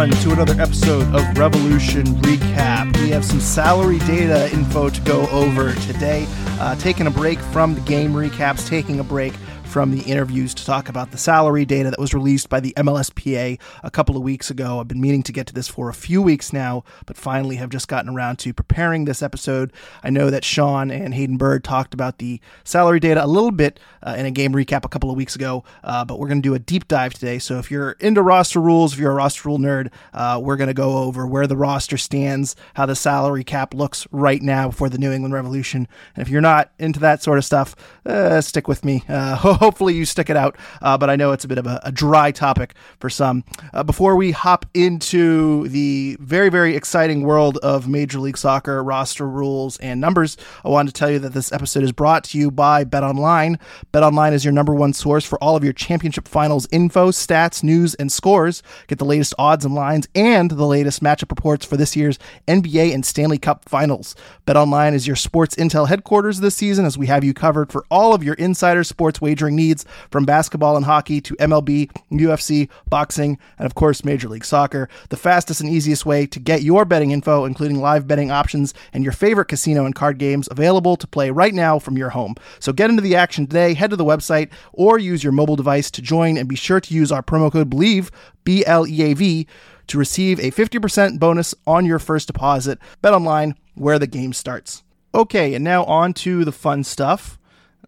Everyone, 0.00 0.22
to 0.22 0.32
another 0.32 0.58
episode 0.62 1.14
of 1.14 1.36
Revolution 1.36 2.04
Recap. 2.22 2.96
We 3.02 3.10
have 3.10 3.22
some 3.22 3.40
salary 3.40 3.98
data 4.00 4.50
info 4.50 4.88
to 4.88 5.00
go 5.02 5.26
over 5.28 5.74
today. 5.74 6.26
Uh, 6.58 6.74
taking 6.76 7.06
a 7.06 7.10
break 7.10 7.38
from 7.38 7.74
the 7.74 7.82
game 7.82 8.14
recaps, 8.14 8.66
taking 8.66 9.00
a 9.00 9.04
break 9.04 9.34
from 9.70 9.92
the 9.92 10.02
interviews 10.02 10.52
to 10.52 10.64
talk 10.64 10.88
about 10.88 11.12
the 11.12 11.16
salary 11.16 11.64
data 11.64 11.90
that 11.90 11.98
was 12.00 12.12
released 12.12 12.48
by 12.48 12.58
the 12.58 12.74
MLSPA 12.76 13.56
a 13.84 13.90
couple 13.92 14.16
of 14.16 14.22
weeks 14.24 14.50
ago. 14.50 14.80
I've 14.80 14.88
been 14.88 15.00
meaning 15.00 15.22
to 15.22 15.32
get 15.32 15.46
to 15.46 15.54
this 15.54 15.68
for 15.68 15.88
a 15.88 15.94
few 15.94 16.20
weeks 16.20 16.52
now, 16.52 16.82
but 17.06 17.16
finally 17.16 17.54
have 17.54 17.70
just 17.70 17.86
gotten 17.86 18.10
around 18.10 18.40
to 18.40 18.52
preparing 18.52 19.04
this 19.04 19.22
episode. 19.22 19.72
I 20.02 20.10
know 20.10 20.28
that 20.28 20.44
Sean 20.44 20.90
and 20.90 21.14
Hayden 21.14 21.36
Bird 21.36 21.62
talked 21.62 21.94
about 21.94 22.18
the 22.18 22.40
salary 22.64 22.98
data 22.98 23.24
a 23.24 23.28
little 23.28 23.52
bit 23.52 23.78
uh, 24.02 24.16
in 24.18 24.26
a 24.26 24.32
game 24.32 24.54
recap 24.54 24.84
a 24.84 24.88
couple 24.88 25.08
of 25.08 25.16
weeks 25.16 25.36
ago, 25.36 25.62
uh, 25.84 26.04
but 26.04 26.18
we're 26.18 26.26
going 26.26 26.42
to 26.42 26.48
do 26.48 26.54
a 26.54 26.58
deep 26.58 26.88
dive 26.88 27.14
today. 27.14 27.38
So 27.38 27.60
if 27.60 27.70
you're 27.70 27.92
into 28.00 28.22
roster 28.22 28.60
rules, 28.60 28.94
if 28.94 28.98
you're 28.98 29.12
a 29.12 29.14
roster 29.14 29.48
rule 29.48 29.58
nerd, 29.58 29.92
uh, 30.12 30.40
we're 30.42 30.56
going 30.56 30.66
to 30.66 30.74
go 30.74 30.98
over 30.98 31.28
where 31.28 31.46
the 31.46 31.56
roster 31.56 31.96
stands, 31.96 32.56
how 32.74 32.86
the 32.86 32.96
salary 32.96 33.44
cap 33.44 33.72
looks 33.72 34.08
right 34.10 34.42
now 34.42 34.72
for 34.72 34.88
the 34.88 34.98
New 34.98 35.12
England 35.12 35.32
Revolution. 35.32 35.86
And 36.16 36.26
if 36.26 36.28
you're 36.28 36.40
not 36.40 36.72
into 36.80 36.98
that 36.98 37.22
sort 37.22 37.38
of 37.38 37.44
stuff, 37.44 37.76
uh, 38.04 38.40
stick 38.40 38.66
with 38.66 38.84
me. 38.84 39.04
Hopefully 39.60 39.94
you 39.94 40.06
stick 40.06 40.30
it 40.30 40.36
out. 40.36 40.56
Uh, 40.80 40.96
but 40.96 41.10
I 41.10 41.16
know 41.16 41.32
it's 41.32 41.44
a 41.44 41.48
bit 41.48 41.58
of 41.58 41.66
a, 41.66 41.80
a 41.84 41.92
dry 41.92 42.32
topic 42.32 42.74
for 42.98 43.10
some. 43.10 43.44
Uh, 43.74 43.82
before 43.82 44.16
we 44.16 44.30
hop 44.30 44.64
into 44.72 45.68
the 45.68 46.16
very, 46.18 46.48
very 46.48 46.74
exciting 46.74 47.22
world 47.22 47.58
of 47.58 47.86
Major 47.86 48.18
League 48.18 48.38
Soccer 48.38 48.82
roster 48.82 49.28
rules 49.28 49.76
and 49.78 50.00
numbers, 50.00 50.38
I 50.64 50.70
wanted 50.70 50.94
to 50.94 50.98
tell 50.98 51.10
you 51.10 51.18
that 51.18 51.34
this 51.34 51.52
episode 51.52 51.82
is 51.82 51.92
brought 51.92 52.24
to 52.24 52.38
you 52.38 52.50
by 52.50 52.84
Bet 52.84 53.02
Online. 53.02 53.58
Bet 53.92 54.02
Online 54.02 54.32
is 54.32 54.46
your 54.46 54.52
number 54.52 54.74
one 54.74 54.94
source 54.94 55.26
for 55.26 55.38
all 55.44 55.56
of 55.56 55.62
your 55.62 55.74
championship 55.74 56.26
finals 56.26 56.66
info, 56.72 57.10
stats, 57.10 57.62
news, 57.62 57.94
and 57.96 58.10
scores. 58.10 58.62
Get 58.86 58.98
the 58.98 59.04
latest 59.04 59.34
odds 59.38 59.66
and 59.66 59.74
lines 59.74 60.08
and 60.14 60.50
the 60.50 60.66
latest 60.66 61.02
matchup 61.02 61.30
reports 61.30 61.66
for 61.66 61.76
this 61.76 61.94
year's 61.94 62.18
NBA 62.48 62.94
and 62.94 63.04
Stanley 63.04 63.38
Cup 63.38 63.68
finals. 63.68 64.14
Bet 64.46 64.56
Online 64.56 64.94
is 64.94 65.06
your 65.06 65.16
sports 65.16 65.54
intel 65.56 65.86
headquarters 65.86 66.40
this 66.40 66.54
season 66.54 66.86
as 66.86 66.96
we 66.96 67.08
have 67.08 67.24
you 67.24 67.34
covered 67.34 67.70
for 67.70 67.84
all 67.90 68.14
of 68.14 68.24
your 68.24 68.34
insider 68.34 68.84
sports 68.84 69.20
wagering 69.20 69.49
needs 69.50 69.84
from 70.10 70.24
basketball 70.24 70.76
and 70.76 70.84
hockey 70.84 71.20
to 71.20 71.34
MLB, 71.36 71.90
UFC, 72.12 72.68
boxing, 72.88 73.38
and 73.58 73.66
of 73.66 73.74
course, 73.74 74.04
Major 74.04 74.28
League 74.28 74.44
Soccer. 74.44 74.88
The 75.08 75.16
fastest 75.16 75.60
and 75.60 75.70
easiest 75.70 76.06
way 76.06 76.26
to 76.26 76.40
get 76.40 76.62
your 76.62 76.84
betting 76.84 77.10
info, 77.10 77.44
including 77.44 77.80
live 77.80 78.06
betting 78.06 78.30
options 78.30 78.74
and 78.92 79.04
your 79.04 79.12
favorite 79.12 79.46
casino 79.46 79.84
and 79.84 79.94
card 79.94 80.18
games 80.18 80.48
available 80.50 80.96
to 80.96 81.06
play 81.06 81.30
right 81.30 81.54
now 81.54 81.78
from 81.78 81.96
your 81.96 82.10
home. 82.10 82.34
So 82.58 82.72
get 82.72 82.90
into 82.90 83.02
the 83.02 83.16
action 83.16 83.46
today, 83.46 83.74
head 83.74 83.90
to 83.90 83.96
the 83.96 84.04
website, 84.04 84.50
or 84.72 84.98
use 84.98 85.22
your 85.22 85.32
mobile 85.32 85.56
device 85.56 85.90
to 85.92 86.02
join, 86.02 86.36
and 86.36 86.48
be 86.48 86.56
sure 86.56 86.80
to 86.80 86.94
use 86.94 87.12
our 87.12 87.22
promo 87.22 87.50
code 87.50 87.70
BLEAV, 87.70 88.10
B 88.44 88.64
L 88.66 88.86
E 88.86 89.02
A 89.02 89.14
V, 89.14 89.46
to 89.88 89.98
receive 89.98 90.38
a 90.38 90.52
50% 90.52 91.18
bonus 91.18 91.54
on 91.66 91.84
your 91.84 91.98
first 91.98 92.26
deposit. 92.28 92.78
Bet 93.02 93.12
online 93.12 93.56
where 93.74 93.98
the 93.98 94.06
game 94.06 94.32
starts. 94.32 94.84
Okay, 95.12 95.54
and 95.54 95.64
now 95.64 95.84
on 95.84 96.12
to 96.14 96.44
the 96.44 96.52
fun 96.52 96.84
stuff. 96.84 97.39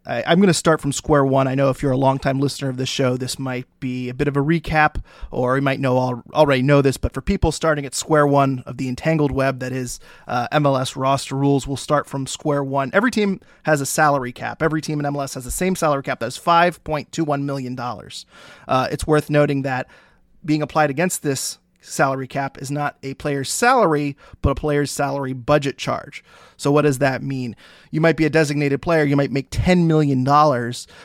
I, 0.04 0.32
am 0.32 0.38
going 0.38 0.48
to 0.48 0.54
start 0.54 0.80
from 0.80 0.92
square 0.92 1.24
one. 1.24 1.46
I 1.46 1.54
know 1.54 1.70
if 1.70 1.82
you're 1.82 1.92
a 1.92 1.96
longtime 1.96 2.40
listener 2.40 2.68
of 2.68 2.76
this 2.76 2.88
show, 2.88 3.16
this 3.16 3.38
might 3.38 3.66
be 3.78 4.08
a 4.08 4.14
bit 4.14 4.26
of 4.28 4.36
a 4.36 4.40
recap, 4.40 5.02
or 5.30 5.56
you 5.56 5.62
might 5.62 5.80
know 5.80 6.22
already 6.32 6.62
know 6.62 6.82
this. 6.82 6.96
But 6.96 7.12
for 7.12 7.20
people 7.20 7.52
starting 7.52 7.86
at 7.86 7.94
square 7.94 8.26
one 8.26 8.64
of 8.66 8.78
the 8.78 8.88
entangled 8.88 9.30
web 9.30 9.60
that 9.60 9.72
is 9.72 10.00
uh, 10.26 10.48
MLS 10.52 10.96
roster 10.96 11.36
rules, 11.36 11.66
we'll 11.66 11.76
start 11.76 12.08
from 12.08 12.26
square 12.26 12.64
one. 12.64 12.90
Every 12.92 13.10
team 13.10 13.40
has 13.64 13.80
a 13.80 13.86
salary 13.86 14.32
cap. 14.32 14.62
Every 14.62 14.80
team 14.80 14.98
in 14.98 15.06
MLS 15.06 15.34
has 15.34 15.44
the 15.44 15.50
same 15.50 15.76
salary 15.76 16.02
cap. 16.02 16.20
That's 16.20 16.36
five 16.36 16.82
point 16.84 17.12
two 17.12 17.24
one 17.24 17.46
million 17.46 17.74
dollars. 17.74 18.26
Uh, 18.66 18.88
it's 18.90 19.06
worth 19.06 19.30
noting 19.30 19.62
that 19.62 19.88
being 20.44 20.62
applied 20.62 20.90
against 20.90 21.22
this 21.22 21.58
salary 21.82 22.26
cap 22.26 22.60
is 22.60 22.70
not 22.70 22.96
a 23.02 23.14
player's 23.14 23.50
salary, 23.50 24.16
but 24.40 24.50
a 24.50 24.54
player's 24.54 24.90
salary 24.90 25.32
budget 25.32 25.76
charge. 25.76 26.24
So, 26.56 26.70
what 26.70 26.82
does 26.82 26.98
that 26.98 27.22
mean? 27.22 27.56
You 27.90 28.00
might 28.00 28.16
be 28.16 28.24
a 28.24 28.30
designated 28.30 28.80
player, 28.80 29.04
you 29.04 29.16
might 29.16 29.32
make 29.32 29.50
$10 29.50 29.86
million, 29.86 30.24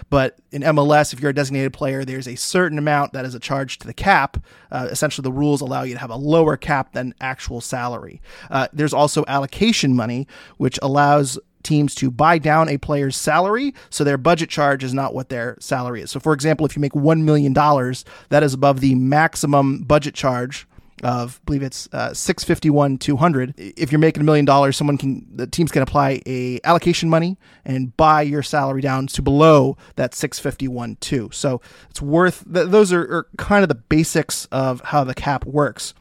but 0.10 0.38
in 0.52 0.62
MLS, 0.62 1.14
if 1.14 1.20
you're 1.20 1.32
a 1.32 1.36
designated 1.36 1.74
player, 1.74 2.06
there's 2.06 2.28
a 2.28 2.36
certain 2.36 2.78
amount 2.78 3.14
that 3.14 3.26
is 3.26 3.36
a 3.36 3.40
charge 3.40 3.80
to 3.80 3.88
the 3.88 3.94
cap. 3.94 4.38
Uh, 4.72 4.88
essentially, 4.92 5.24
the 5.24 5.32
rules 5.32 5.62
allow 5.62 5.84
you 5.84 5.94
to 5.94 6.00
have 6.00 6.12
a 6.12 6.16
lower 6.16 6.58
cap 6.58 6.94
than 6.94 7.14
actual 7.20 7.60
salary. 7.60 8.22
Uh, 8.52 8.68
there's 8.72 8.94
also 8.94 9.26
allocation 9.28 9.96
money, 9.96 10.28
which 10.58 10.78
allows 10.82 11.40
teams 11.68 11.94
to 11.96 12.10
buy 12.10 12.38
down 12.38 12.70
a 12.70 12.78
player's 12.78 13.16
salary 13.16 13.74
so 13.90 14.04
their 14.04 14.18
budget 14.18 14.50
charge 14.50 14.84
is 14.84 14.94
not 14.94 15.14
what 15.14 15.30
their 15.30 15.58
salary 15.60 16.02
is. 16.02 16.12
So, 16.12 16.20
for 16.20 16.34
example, 16.34 16.66
if 16.66 16.76
you 16.76 16.80
make 16.80 16.94
$1 16.94 17.22
million, 17.22 17.54
that 17.54 18.44
is 18.44 18.54
above 18.54 18.80
the 18.80 18.96
maximum 18.96 19.84
budget 19.84 20.16
charge 20.16 20.68
of 21.04 21.40
I 21.44 21.46
believe 21.46 21.64
it's 21.64 21.88
uh, 21.94 22.14
651 22.14 22.98
200 22.98 23.54
if 23.58 23.92
you're 23.92 24.00
making 24.00 24.22
a 24.22 24.24
million 24.24 24.46
dollars 24.46 24.76
someone 24.76 24.98
can 24.98 25.28
the 25.32 25.46
teams 25.46 25.72
can 25.72 25.84
apply 25.84 26.22
a 26.26 26.60
allocation 26.64 27.08
money 27.08 27.38
and 27.64 27.96
buy 27.98 28.24
your 28.24 28.42
salary 28.42 28.82
down 28.82 29.06
to 29.08 29.22
below 29.22 29.78
that 29.96 30.16
651 30.16 30.98
2 31.00 31.30
so 31.32 31.62
it's 31.90 32.02
worth 32.02 32.44
th- 32.52 32.70
those 32.70 32.92
are, 32.92 33.02
are 33.02 33.28
kind 33.38 33.62
of 33.62 33.70
the 33.70 33.76
basics 33.76 34.46
of 34.46 34.82
how 34.86 35.04
the 35.04 35.14
cap 35.14 35.46
works 35.46 35.94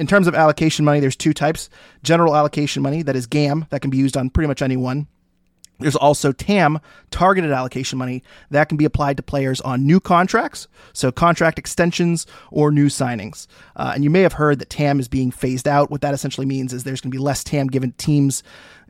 in 0.00 0.06
terms 0.06 0.26
of 0.26 0.34
allocation 0.34 0.84
money, 0.84 0.98
there's 0.98 1.14
two 1.14 1.34
types 1.34 1.68
general 2.02 2.34
allocation 2.34 2.82
money, 2.82 3.02
that 3.02 3.14
is 3.14 3.26
GAM, 3.26 3.66
that 3.68 3.82
can 3.82 3.90
be 3.90 3.98
used 3.98 4.16
on 4.16 4.30
pretty 4.30 4.48
much 4.48 4.62
anyone. 4.62 5.06
There's 5.80 5.96
also 5.96 6.32
TAM, 6.32 6.78
targeted 7.10 7.50
allocation 7.50 7.98
money, 7.98 8.22
that 8.50 8.68
can 8.68 8.76
be 8.76 8.84
applied 8.84 9.16
to 9.16 9.22
players 9.22 9.60
on 9.62 9.86
new 9.86 10.00
contracts, 10.00 10.68
so 10.92 11.10
contract 11.10 11.58
extensions 11.58 12.26
or 12.50 12.70
new 12.70 12.86
signings. 12.86 13.46
Uh, 13.76 13.92
and 13.94 14.04
you 14.04 14.10
may 14.10 14.22
have 14.22 14.34
heard 14.34 14.58
that 14.58 14.70
TAM 14.70 15.00
is 15.00 15.08
being 15.08 15.30
phased 15.30 15.66
out. 15.66 15.90
What 15.90 16.02
that 16.02 16.14
essentially 16.14 16.46
means 16.46 16.72
is 16.72 16.84
there's 16.84 17.00
going 17.00 17.10
to 17.10 17.16
be 17.16 17.22
less 17.22 17.42
TAM 17.42 17.68
given 17.68 17.92
teams 17.92 18.42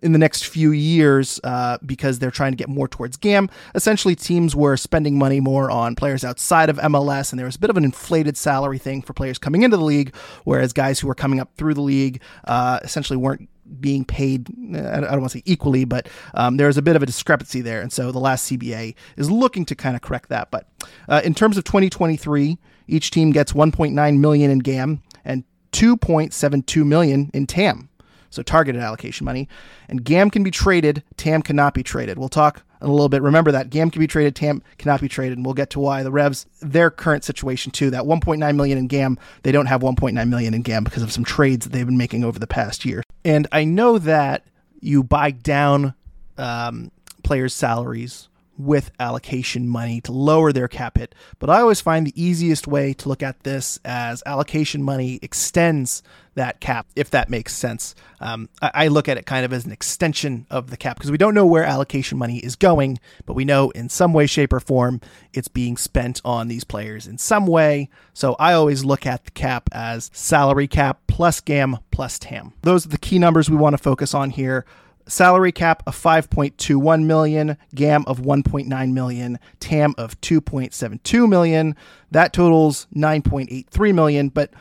in 0.02 0.12
the 0.12 0.18
next 0.18 0.46
few 0.46 0.72
years 0.72 1.40
uh, 1.44 1.78
because 1.84 2.18
they're 2.18 2.30
trying 2.30 2.52
to 2.52 2.56
get 2.56 2.68
more 2.68 2.88
towards 2.88 3.16
GAM. 3.16 3.50
Essentially, 3.74 4.14
teams 4.14 4.56
were 4.56 4.76
spending 4.76 5.18
money 5.18 5.40
more 5.40 5.70
on 5.70 5.94
players 5.94 6.24
outside 6.24 6.70
of 6.70 6.78
MLS, 6.78 7.32
and 7.32 7.38
there 7.38 7.46
was 7.46 7.56
a 7.56 7.58
bit 7.58 7.70
of 7.70 7.76
an 7.76 7.84
inflated 7.84 8.36
salary 8.36 8.78
thing 8.78 9.02
for 9.02 9.12
players 9.12 9.38
coming 9.38 9.62
into 9.62 9.76
the 9.76 9.84
league, 9.84 10.14
whereas 10.44 10.72
guys 10.72 11.00
who 11.00 11.06
were 11.06 11.14
coming 11.14 11.40
up 11.40 11.50
through 11.56 11.74
the 11.74 11.82
league 11.82 12.20
uh, 12.44 12.80
essentially 12.82 13.16
weren't 13.16 13.48
being 13.78 14.04
paid, 14.04 14.48
I 14.74 15.00
don't 15.00 15.20
want 15.20 15.32
to 15.32 15.38
say 15.38 15.42
equally, 15.44 15.84
but 15.84 16.08
um, 16.34 16.56
there's 16.56 16.76
a 16.76 16.82
bit 16.82 16.96
of 16.96 17.02
a 17.02 17.06
discrepancy 17.06 17.60
there. 17.60 17.80
And 17.80 17.92
so 17.92 18.10
the 18.10 18.18
last 18.18 18.50
CBA 18.50 18.94
is 19.16 19.30
looking 19.30 19.64
to 19.66 19.74
kind 19.74 19.94
of 19.94 20.02
correct 20.02 20.28
that. 20.30 20.50
But 20.50 20.68
uh, 21.08 21.20
in 21.24 21.34
terms 21.34 21.56
of 21.56 21.64
2023, 21.64 22.58
each 22.88 23.10
team 23.10 23.30
gets 23.30 23.52
1.9 23.52 24.18
million 24.18 24.50
in 24.50 24.58
GAM 24.60 25.02
and 25.24 25.44
2.72 25.72 26.84
million 26.84 27.30
in 27.32 27.46
TAM 27.46 27.90
so 28.30 28.42
targeted 28.42 28.80
allocation 28.80 29.24
money. 29.24 29.48
And 29.88 30.04
GAM 30.04 30.30
can 30.30 30.42
be 30.42 30.50
traded, 30.50 31.02
TAM 31.16 31.42
cannot 31.42 31.74
be 31.74 31.82
traded. 31.82 32.16
We'll 32.16 32.28
talk 32.28 32.62
in 32.80 32.88
a 32.88 32.92
little 32.92 33.08
bit. 33.08 33.22
Remember 33.22 33.52
that 33.52 33.70
GAM 33.70 33.90
can 33.90 34.00
be 34.00 34.06
traded, 34.06 34.34
TAM 34.34 34.62
cannot 34.78 35.00
be 35.00 35.08
traded, 35.08 35.38
and 35.38 35.44
we'll 35.44 35.54
get 35.54 35.70
to 35.70 35.80
why 35.80 36.02
the 36.02 36.10
Revs, 36.10 36.46
their 36.60 36.90
current 36.90 37.24
situation 37.24 37.72
too. 37.72 37.90
That 37.90 38.04
1.9 38.04 38.56
million 38.56 38.78
in 38.78 38.86
GAM, 38.86 39.18
they 39.42 39.52
don't 39.52 39.66
have 39.66 39.82
1.9 39.82 40.28
million 40.28 40.54
in 40.54 40.62
GAM 40.62 40.84
because 40.84 41.02
of 41.02 41.12
some 41.12 41.24
trades 41.24 41.66
that 41.66 41.72
they've 41.72 41.86
been 41.86 41.98
making 41.98 42.24
over 42.24 42.38
the 42.38 42.46
past 42.46 42.84
year. 42.84 43.02
And 43.24 43.46
I 43.52 43.64
know 43.64 43.98
that 43.98 44.44
you 44.80 45.02
buy 45.02 45.30
down 45.30 45.94
um, 46.38 46.90
players' 47.22 47.54
salaries 47.54 48.28
with 48.60 48.90
allocation 49.00 49.68
money 49.68 50.00
to 50.02 50.12
lower 50.12 50.52
their 50.52 50.68
cap 50.68 50.98
hit. 50.98 51.14
But 51.38 51.50
I 51.50 51.60
always 51.60 51.80
find 51.80 52.06
the 52.06 52.22
easiest 52.22 52.66
way 52.66 52.92
to 52.94 53.08
look 53.08 53.22
at 53.22 53.42
this 53.42 53.78
as 53.84 54.22
allocation 54.26 54.82
money 54.82 55.18
extends 55.22 56.02
that 56.34 56.60
cap, 56.60 56.86
if 56.94 57.10
that 57.10 57.28
makes 57.28 57.54
sense. 57.54 57.94
Um, 58.20 58.48
I, 58.62 58.70
I, 58.74 58.88
look 58.88 59.08
at 59.08 59.18
it 59.18 59.26
kind 59.26 59.44
of 59.44 59.52
as 59.52 59.66
an 59.66 59.72
extension 59.72 60.46
of 60.48 60.70
the 60.70 60.76
cap 60.76 60.96
because 60.96 61.10
we 61.10 61.18
don't 61.18 61.34
know 61.34 61.44
where 61.44 61.64
allocation 61.64 62.18
money 62.18 62.38
is 62.38 62.54
going, 62.56 62.98
but 63.26 63.34
we 63.34 63.44
know 63.44 63.70
in 63.70 63.88
some 63.88 64.12
way, 64.12 64.26
shape, 64.26 64.52
or 64.52 64.60
form 64.60 65.00
it's 65.32 65.48
being 65.48 65.76
spent 65.76 66.20
on 66.24 66.48
these 66.48 66.64
players 66.64 67.06
in 67.06 67.18
some 67.18 67.46
way. 67.46 67.90
So 68.14 68.36
I 68.38 68.52
always 68.52 68.84
look 68.84 69.06
at 69.06 69.24
the 69.24 69.30
cap 69.32 69.68
as 69.72 70.10
salary 70.12 70.68
cap 70.68 71.00
plus 71.08 71.40
GAM 71.40 71.78
plus 71.90 72.18
TAM. 72.18 72.52
Those 72.62 72.86
are 72.86 72.90
the 72.90 72.98
key 72.98 73.18
numbers 73.18 73.50
we 73.50 73.56
want 73.56 73.74
to 73.74 73.82
focus 73.82 74.14
on 74.14 74.30
here 74.30 74.64
salary 75.06 75.52
cap 75.52 75.82
of 75.86 75.96
5.21 75.96 77.04
million, 77.04 77.56
GAM 77.74 78.04
of 78.06 78.20
1.9 78.20 78.92
million, 78.92 79.38
TAM 79.58 79.94
of 79.98 80.20
2.72 80.20 81.28
million. 81.28 81.76
That 82.10 82.32
totals 82.32 82.86
9.83 82.94 83.94
million, 83.94 84.28
but 84.28 84.52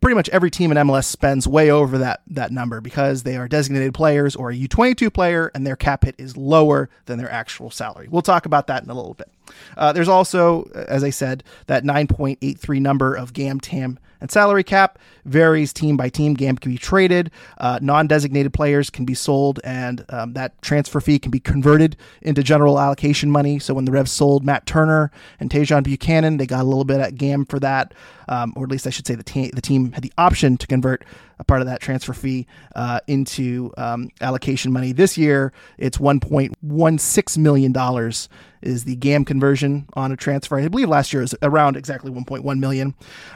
pretty 0.00 0.14
much 0.14 0.28
every 0.30 0.50
team 0.50 0.70
in 0.70 0.76
MLS 0.78 1.04
spends 1.04 1.48
way 1.48 1.70
over 1.70 1.98
that 1.98 2.22
that 2.28 2.52
number 2.52 2.80
because 2.80 3.22
they 3.22 3.36
are 3.36 3.48
designated 3.48 3.94
players 3.94 4.36
or 4.36 4.50
a 4.50 4.54
U22 4.56 5.12
player 5.12 5.50
and 5.54 5.66
their 5.66 5.76
cap 5.76 6.04
hit 6.04 6.14
is 6.18 6.36
lower 6.36 6.88
than 7.06 7.18
their 7.18 7.30
actual 7.30 7.70
salary. 7.70 8.08
We'll 8.08 8.22
talk 8.22 8.46
about 8.46 8.68
that 8.68 8.84
in 8.84 8.90
a 8.90 8.94
little 8.94 9.14
bit. 9.14 9.30
Uh, 9.76 9.92
there's 9.92 10.08
also, 10.08 10.64
as 10.74 11.04
I 11.04 11.10
said, 11.10 11.44
that 11.66 11.84
9.83 11.84 12.80
number 12.80 13.14
of 13.14 13.32
GAM, 13.32 13.60
TAM, 13.60 13.98
and 14.20 14.30
salary 14.30 14.64
cap 14.64 14.98
varies 15.24 15.72
team 15.72 15.96
by 15.96 16.08
team. 16.08 16.34
GAM 16.34 16.56
can 16.58 16.72
be 16.72 16.78
traded, 16.78 17.30
uh, 17.58 17.78
non 17.80 18.06
designated 18.06 18.52
players 18.52 18.90
can 18.90 19.04
be 19.04 19.14
sold, 19.14 19.60
and 19.64 20.04
um, 20.08 20.32
that 20.32 20.60
transfer 20.62 21.00
fee 21.00 21.18
can 21.18 21.30
be 21.30 21.40
converted 21.40 21.96
into 22.22 22.42
general 22.42 22.80
allocation 22.80 23.30
money. 23.30 23.58
So 23.58 23.74
when 23.74 23.84
the 23.84 23.92
Revs 23.92 24.10
sold 24.10 24.44
Matt 24.44 24.66
Turner 24.66 25.10
and 25.38 25.50
Tajon 25.50 25.84
Buchanan, 25.84 26.36
they 26.38 26.46
got 26.46 26.62
a 26.62 26.64
little 26.64 26.84
bit 26.84 27.00
at 27.00 27.16
GAM 27.16 27.44
for 27.46 27.60
that, 27.60 27.94
um, 28.28 28.52
or 28.56 28.64
at 28.64 28.70
least 28.70 28.86
I 28.86 28.90
should 28.90 29.06
say 29.06 29.14
the, 29.14 29.22
te- 29.22 29.50
the 29.50 29.62
team 29.62 29.92
had 29.92 30.02
the 30.02 30.12
option 30.18 30.56
to 30.56 30.66
convert 30.66 31.04
a 31.38 31.44
part 31.44 31.60
of 31.60 31.66
that 31.66 31.80
transfer 31.80 32.12
fee 32.12 32.46
uh, 32.74 33.00
into 33.06 33.72
um, 33.76 34.10
allocation 34.20 34.72
money. 34.72 34.92
This 34.92 35.16
year, 35.16 35.52
it's 35.76 35.98
$1.16 35.98 37.38
million 37.38 38.12
is 38.60 38.84
the 38.84 38.96
GAM 38.96 39.24
conversion 39.24 39.86
on 39.94 40.12
a 40.12 40.16
transfer. 40.16 40.58
I 40.58 40.68
believe 40.68 40.88
last 40.88 41.12
year 41.12 41.22
was 41.22 41.34
around 41.42 41.76
exactly 41.76 42.10
1.1 42.10 42.58
million. 42.58 42.94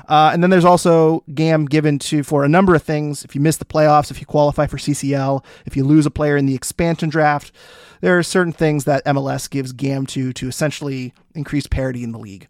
Uh, 0.08 0.30
and 0.32 0.42
then 0.42 0.50
there's 0.50 0.64
also 0.64 1.22
GAM 1.32 1.66
given 1.66 1.98
to 2.00 2.22
for 2.22 2.44
a 2.44 2.48
number 2.48 2.74
of 2.74 2.82
things. 2.82 3.24
If 3.24 3.34
you 3.34 3.40
miss 3.40 3.56
the 3.56 3.64
playoffs, 3.64 4.10
if 4.10 4.20
you 4.20 4.26
qualify 4.26 4.66
for 4.66 4.78
CCL, 4.78 5.44
if 5.66 5.76
you 5.76 5.84
lose 5.84 6.06
a 6.06 6.10
player 6.10 6.36
in 6.36 6.46
the 6.46 6.54
expansion 6.54 7.08
draft, 7.08 7.52
there 8.00 8.18
are 8.18 8.22
certain 8.22 8.52
things 8.52 8.84
that 8.84 9.04
MLS 9.04 9.48
gives 9.48 9.72
GAM 9.72 10.06
to 10.06 10.32
to 10.32 10.48
essentially 10.48 11.14
increase 11.34 11.66
parity 11.66 12.02
in 12.02 12.12
the 12.12 12.18
league. 12.18 12.48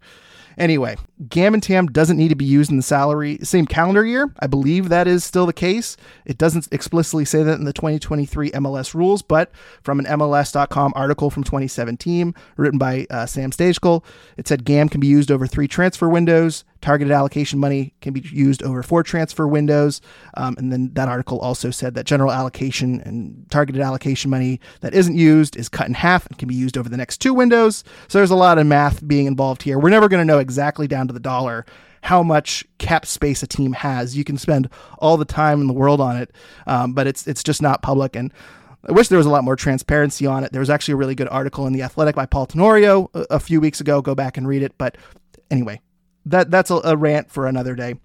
Anyway, 0.57 0.95
GAM 1.29 1.53
and 1.53 1.63
TAM 1.63 1.87
doesn't 1.87 2.17
need 2.17 2.29
to 2.29 2.35
be 2.35 2.45
used 2.45 2.71
in 2.71 2.77
the 2.77 2.83
salary 2.83 3.39
same 3.43 3.65
calendar 3.65 4.05
year. 4.05 4.33
I 4.39 4.47
believe 4.47 4.89
that 4.89 5.07
is 5.07 5.23
still 5.23 5.45
the 5.45 5.53
case. 5.53 5.97
It 6.25 6.37
doesn't 6.37 6.67
explicitly 6.71 7.25
say 7.25 7.43
that 7.43 7.59
in 7.59 7.65
the 7.65 7.73
2023 7.73 8.51
MLS 8.51 8.93
rules, 8.93 9.21
but 9.21 9.51
from 9.81 9.99
an 9.99 10.05
MLS.com 10.05 10.93
article 10.95 11.29
from 11.29 11.43
2017 11.43 12.33
written 12.57 12.77
by 12.77 13.07
uh, 13.09 13.25
Sam 13.25 13.51
Stejskal, 13.51 14.03
it 14.37 14.47
said 14.47 14.65
GAM 14.65 14.89
can 14.89 14.99
be 14.99 15.07
used 15.07 15.31
over 15.31 15.47
three 15.47 15.67
transfer 15.67 16.09
windows. 16.09 16.63
Targeted 16.83 17.13
allocation 17.13 17.59
money 17.59 17.93
can 18.01 18.11
be 18.11 18.19
used 18.19 18.61
over 18.61 18.83
four 18.83 19.03
transfer 19.03 19.47
windows. 19.47 20.01
Um, 20.35 20.55
and 20.57 20.69
then 20.69 20.91
that 20.95 21.07
article 21.07 21.39
also 21.39 21.71
said 21.71 21.93
that 21.93 22.05
general 22.05 22.29
allocation 22.29 22.99
and 23.05 23.49
targeted 23.49 23.81
allocation 23.81 24.29
money 24.29 24.59
that 24.81 24.93
isn't 24.93 25.15
used 25.15 25.55
is 25.55 25.69
cut 25.69 25.87
in 25.87 25.93
half 25.93 26.27
and 26.27 26.37
can 26.37 26.49
be 26.49 26.55
used 26.55 26.77
over 26.77 26.89
the 26.89 26.97
next 26.97 27.19
two 27.19 27.33
windows. 27.33 27.85
So 28.09 28.17
there's 28.17 28.31
a 28.31 28.35
lot 28.35 28.57
of 28.57 28.67
math 28.67 29.07
being 29.07 29.27
involved 29.27 29.63
here. 29.63 29.79
We're 29.79 29.91
never 29.91 30.09
going 30.09 30.19
to 30.19 30.25
know 30.25 30.39
exactly 30.39 30.85
down 30.85 31.07
to 31.07 31.13
the 31.13 31.21
dollar 31.21 31.65
how 32.01 32.21
much 32.21 32.65
cap 32.79 33.05
space 33.05 33.41
a 33.43 33.47
team 33.47 33.71
has. 33.71 34.17
You 34.17 34.25
can 34.25 34.37
spend 34.37 34.67
all 34.99 35.15
the 35.15 35.23
time 35.23 35.61
in 35.61 35.67
the 35.67 35.73
world 35.73 36.01
on 36.01 36.17
it, 36.17 36.31
um, 36.67 36.91
but 36.91 37.07
it's 37.07 37.25
it's 37.27 37.43
just 37.43 37.61
not 37.61 37.81
public. 37.81 38.13
And 38.17 38.33
I 38.89 38.91
wish 38.91 39.07
there 39.07 39.17
was 39.17 39.25
a 39.25 39.29
lot 39.29 39.45
more 39.45 39.55
transparency 39.55 40.25
on 40.25 40.43
it. 40.43 40.51
There 40.51 40.59
was 40.59 40.69
actually 40.69 40.95
a 40.95 40.97
really 40.97 41.15
good 41.15 41.29
article 41.29 41.65
in 41.65 41.71
the 41.71 41.81
Athletic 41.81 42.13
by 42.13 42.25
Paul 42.25 42.45
Tenorio 42.45 43.09
a, 43.13 43.25
a 43.29 43.39
few 43.39 43.61
weeks 43.61 43.79
ago. 43.79 44.01
Go 44.01 44.15
back 44.15 44.35
and 44.35 44.45
read 44.45 44.63
it. 44.63 44.77
But 44.77 44.97
anyway, 45.49 45.79
that 46.25 46.51
that's 46.51 46.71
a, 46.71 46.79
a 46.83 46.97
rant 46.97 47.31
for 47.31 47.47
another 47.47 47.75
day 47.75 47.95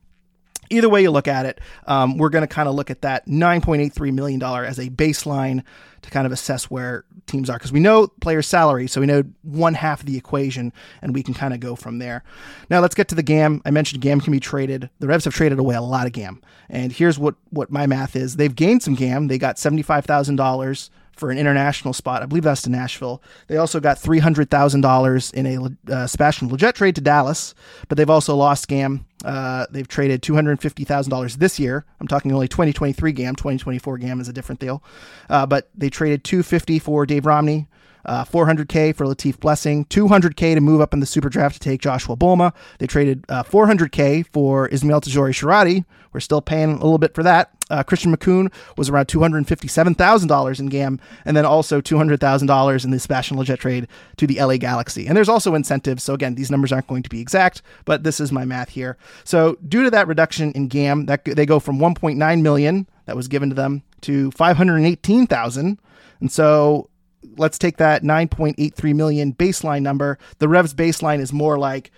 either 0.70 0.88
way 0.88 1.02
you 1.02 1.10
look 1.10 1.28
at 1.28 1.46
it, 1.46 1.60
um, 1.86 2.18
we're 2.18 2.28
going 2.28 2.42
to 2.42 2.52
kind 2.52 2.68
of 2.68 2.74
look 2.74 2.90
at 2.90 3.02
that 3.02 3.26
$9.83 3.26 4.12
million 4.12 4.42
as 4.42 4.78
a 4.78 4.90
baseline 4.90 5.62
to 6.02 6.10
kind 6.10 6.26
of 6.26 6.32
assess 6.32 6.70
where 6.70 7.04
teams 7.26 7.50
are 7.50 7.58
because 7.58 7.72
we 7.72 7.80
know 7.80 8.06
players' 8.20 8.46
salary, 8.46 8.86
so 8.86 9.00
we 9.00 9.06
know 9.06 9.22
one 9.42 9.74
half 9.74 10.00
of 10.00 10.06
the 10.06 10.16
equation, 10.16 10.72
and 11.02 11.14
we 11.14 11.22
can 11.22 11.34
kind 11.34 11.52
of 11.52 11.60
go 11.60 11.74
from 11.74 11.98
there. 11.98 12.22
Now 12.70 12.80
let's 12.80 12.94
get 12.94 13.08
to 13.08 13.14
the 13.14 13.22
GAM. 13.22 13.62
I 13.64 13.70
mentioned 13.70 14.00
GAM 14.00 14.20
can 14.20 14.32
be 14.32 14.40
traded. 14.40 14.90
The 15.00 15.08
Revs 15.08 15.24
have 15.24 15.34
traded 15.34 15.58
away 15.58 15.74
a 15.74 15.82
lot 15.82 16.06
of 16.06 16.12
GAM, 16.12 16.40
and 16.68 16.92
here's 16.92 17.18
what 17.18 17.34
what 17.50 17.70
my 17.70 17.86
math 17.86 18.14
is: 18.14 18.36
they've 18.36 18.54
gained 18.54 18.82
some 18.82 18.94
GAM. 18.94 19.26
They 19.28 19.38
got 19.38 19.58
seventy 19.58 19.82
five 19.82 20.04
thousand 20.04 20.36
dollars 20.36 20.90
for 21.18 21.30
an 21.30 21.38
international 21.38 21.92
spot. 21.92 22.22
I 22.22 22.26
believe 22.26 22.44
that's 22.44 22.62
to 22.62 22.70
Nashville. 22.70 23.22
They 23.46 23.56
also 23.56 23.80
got 23.80 23.98
three 23.98 24.18
hundred 24.18 24.50
thousand 24.50 24.82
dollars 24.82 25.30
in 25.32 25.46
a 25.46 25.92
uh, 25.92 26.06
Sebastian 26.06 26.48
Lletget 26.48 26.74
trade 26.74 26.94
to 26.94 27.00
Dallas, 27.00 27.54
but 27.88 27.98
they've 27.98 28.08
also 28.10 28.34
lost 28.36 28.68
GAM. 28.68 29.04
Uh, 29.24 29.66
they've 29.70 29.88
traded 29.88 30.22
two 30.22 30.34
hundred 30.34 30.60
fifty 30.60 30.84
thousand 30.84 31.10
dollars 31.10 31.36
this 31.36 31.58
year. 31.58 31.84
I'm 32.00 32.08
talking 32.08 32.32
only 32.32 32.48
twenty 32.48 32.72
twenty 32.72 32.92
three 32.92 33.12
GAM. 33.12 33.36
Twenty 33.36 33.58
twenty 33.58 33.78
four 33.78 33.98
GAM 33.98 34.20
is 34.20 34.28
a 34.28 34.32
different 34.32 34.60
deal, 34.60 34.82
uh, 35.28 35.46
but 35.46 35.70
they 35.74 35.90
traded 35.90 36.24
two 36.24 36.42
fifty 36.42 36.78
for 36.78 37.04
Dave 37.06 37.26
Romney. 37.26 37.66
Uh, 38.04 38.24
400K 38.24 38.94
for 38.94 39.06
Latif 39.06 39.38
Blessing, 39.40 39.84
200K 39.86 40.54
to 40.54 40.60
move 40.60 40.80
up 40.80 40.94
in 40.94 41.00
the 41.00 41.06
super 41.06 41.28
draft 41.28 41.54
to 41.54 41.60
take 41.60 41.80
Joshua 41.80 42.16
Bolma. 42.16 42.54
They 42.78 42.86
traded 42.86 43.24
uh, 43.28 43.42
400K 43.42 44.26
for 44.32 44.68
Ismael 44.68 45.00
Tajouri-Shradi. 45.00 45.84
We're 46.12 46.20
still 46.20 46.40
paying 46.40 46.70
a 46.70 46.74
little 46.74 46.98
bit 46.98 47.14
for 47.14 47.22
that. 47.22 47.50
Uh, 47.70 47.82
Christian 47.82 48.16
Makoun 48.16 48.52
was 48.76 48.88
around 48.88 49.08
$257,000 49.08 50.60
in 50.60 50.66
GAM, 50.66 51.00
and 51.24 51.36
then 51.36 51.44
also 51.44 51.80
$200,000 51.80 52.84
in 52.84 52.90
the 52.90 52.98
Sebastian 52.98 53.36
Lletget 53.36 53.58
trade 53.58 53.88
to 54.16 54.26
the 54.26 54.40
LA 54.40 54.56
Galaxy. 54.56 55.06
And 55.06 55.16
there's 55.16 55.28
also 55.28 55.54
incentives. 55.54 56.02
So 56.02 56.14
again, 56.14 56.34
these 56.34 56.50
numbers 56.50 56.72
aren't 56.72 56.86
going 56.86 57.02
to 57.02 57.10
be 57.10 57.20
exact, 57.20 57.62
but 57.84 58.04
this 58.04 58.20
is 58.20 58.32
my 58.32 58.44
math 58.44 58.70
here. 58.70 58.96
So 59.24 59.58
due 59.68 59.84
to 59.84 59.90
that 59.90 60.08
reduction 60.08 60.52
in 60.52 60.68
GAM, 60.68 61.06
that 61.06 61.24
they 61.24 61.46
go 61.46 61.60
from 61.60 61.78
1.9 61.78 62.42
million 62.42 62.86
that 63.04 63.16
was 63.16 63.28
given 63.28 63.48
to 63.48 63.54
them 63.54 63.82
to 64.02 64.30
518,000. 64.32 65.78
And 66.20 66.32
so 66.32 66.90
let's 67.36 67.58
take 67.58 67.76
that 67.78 68.02
9.83 68.02 68.94
million 68.94 69.32
baseline 69.32 69.82
number. 69.82 70.18
The 70.38 70.48
Revs 70.48 70.74
baseline 70.74 71.20
is 71.20 71.32
more 71.32 71.58
like 71.58 71.90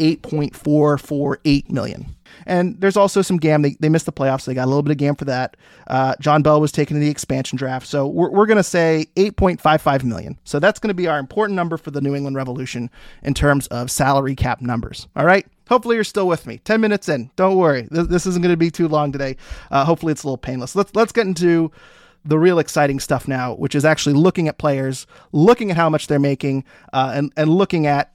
8.448 0.00 1.70
million. 1.70 2.16
And 2.46 2.80
there's 2.80 2.96
also 2.96 3.22
some 3.22 3.36
GAM. 3.36 3.62
They, 3.62 3.76
they 3.80 3.90
missed 3.90 4.06
the 4.06 4.12
playoffs. 4.12 4.42
So 4.42 4.50
they 4.50 4.54
got 4.54 4.64
a 4.64 4.66
little 4.66 4.82
bit 4.82 4.92
of 4.92 4.96
GAM 4.96 5.16
for 5.16 5.26
that. 5.26 5.56
Uh, 5.86 6.14
John 6.20 6.42
Bell 6.42 6.60
was 6.60 6.72
taken 6.72 6.96
in 6.96 7.02
the 7.02 7.10
expansion 7.10 7.58
draft. 7.58 7.86
So 7.86 8.06
we're, 8.06 8.30
we're 8.30 8.46
going 8.46 8.56
to 8.56 8.62
say 8.62 9.06
8.55 9.16 10.04
million. 10.04 10.38
So 10.44 10.58
that's 10.58 10.80
going 10.80 10.88
to 10.88 10.94
be 10.94 11.06
our 11.06 11.18
important 11.18 11.54
number 11.56 11.76
for 11.76 11.90
the 11.90 12.00
New 12.00 12.14
England 12.14 12.36
Revolution 12.36 12.90
in 13.22 13.34
terms 13.34 13.66
of 13.68 13.90
salary 13.90 14.34
cap 14.34 14.62
numbers. 14.62 15.06
All 15.16 15.26
right. 15.26 15.46
Hopefully 15.68 15.96
you're 15.96 16.04
still 16.04 16.26
with 16.26 16.46
me. 16.46 16.58
10 16.58 16.80
minutes 16.80 17.08
in. 17.08 17.30
Don't 17.36 17.56
worry. 17.56 17.86
This, 17.90 18.06
this 18.06 18.26
isn't 18.26 18.42
going 18.42 18.52
to 18.52 18.56
be 18.56 18.70
too 18.70 18.88
long 18.88 19.12
today. 19.12 19.36
Uh, 19.70 19.84
hopefully 19.84 20.12
it's 20.12 20.24
a 20.24 20.26
little 20.26 20.38
painless. 20.38 20.74
Let's, 20.74 20.94
let's 20.94 21.12
get 21.12 21.26
into 21.26 21.70
the 22.24 22.38
real 22.38 22.58
exciting 22.58 23.00
stuff 23.00 23.26
now, 23.26 23.54
which 23.54 23.74
is 23.74 23.84
actually 23.84 24.14
looking 24.14 24.48
at 24.48 24.58
players, 24.58 25.06
looking 25.32 25.70
at 25.70 25.76
how 25.76 25.88
much 25.88 26.06
they're 26.06 26.18
making, 26.18 26.64
uh, 26.92 27.12
and 27.14 27.32
and 27.36 27.50
looking 27.50 27.86
at 27.86 28.12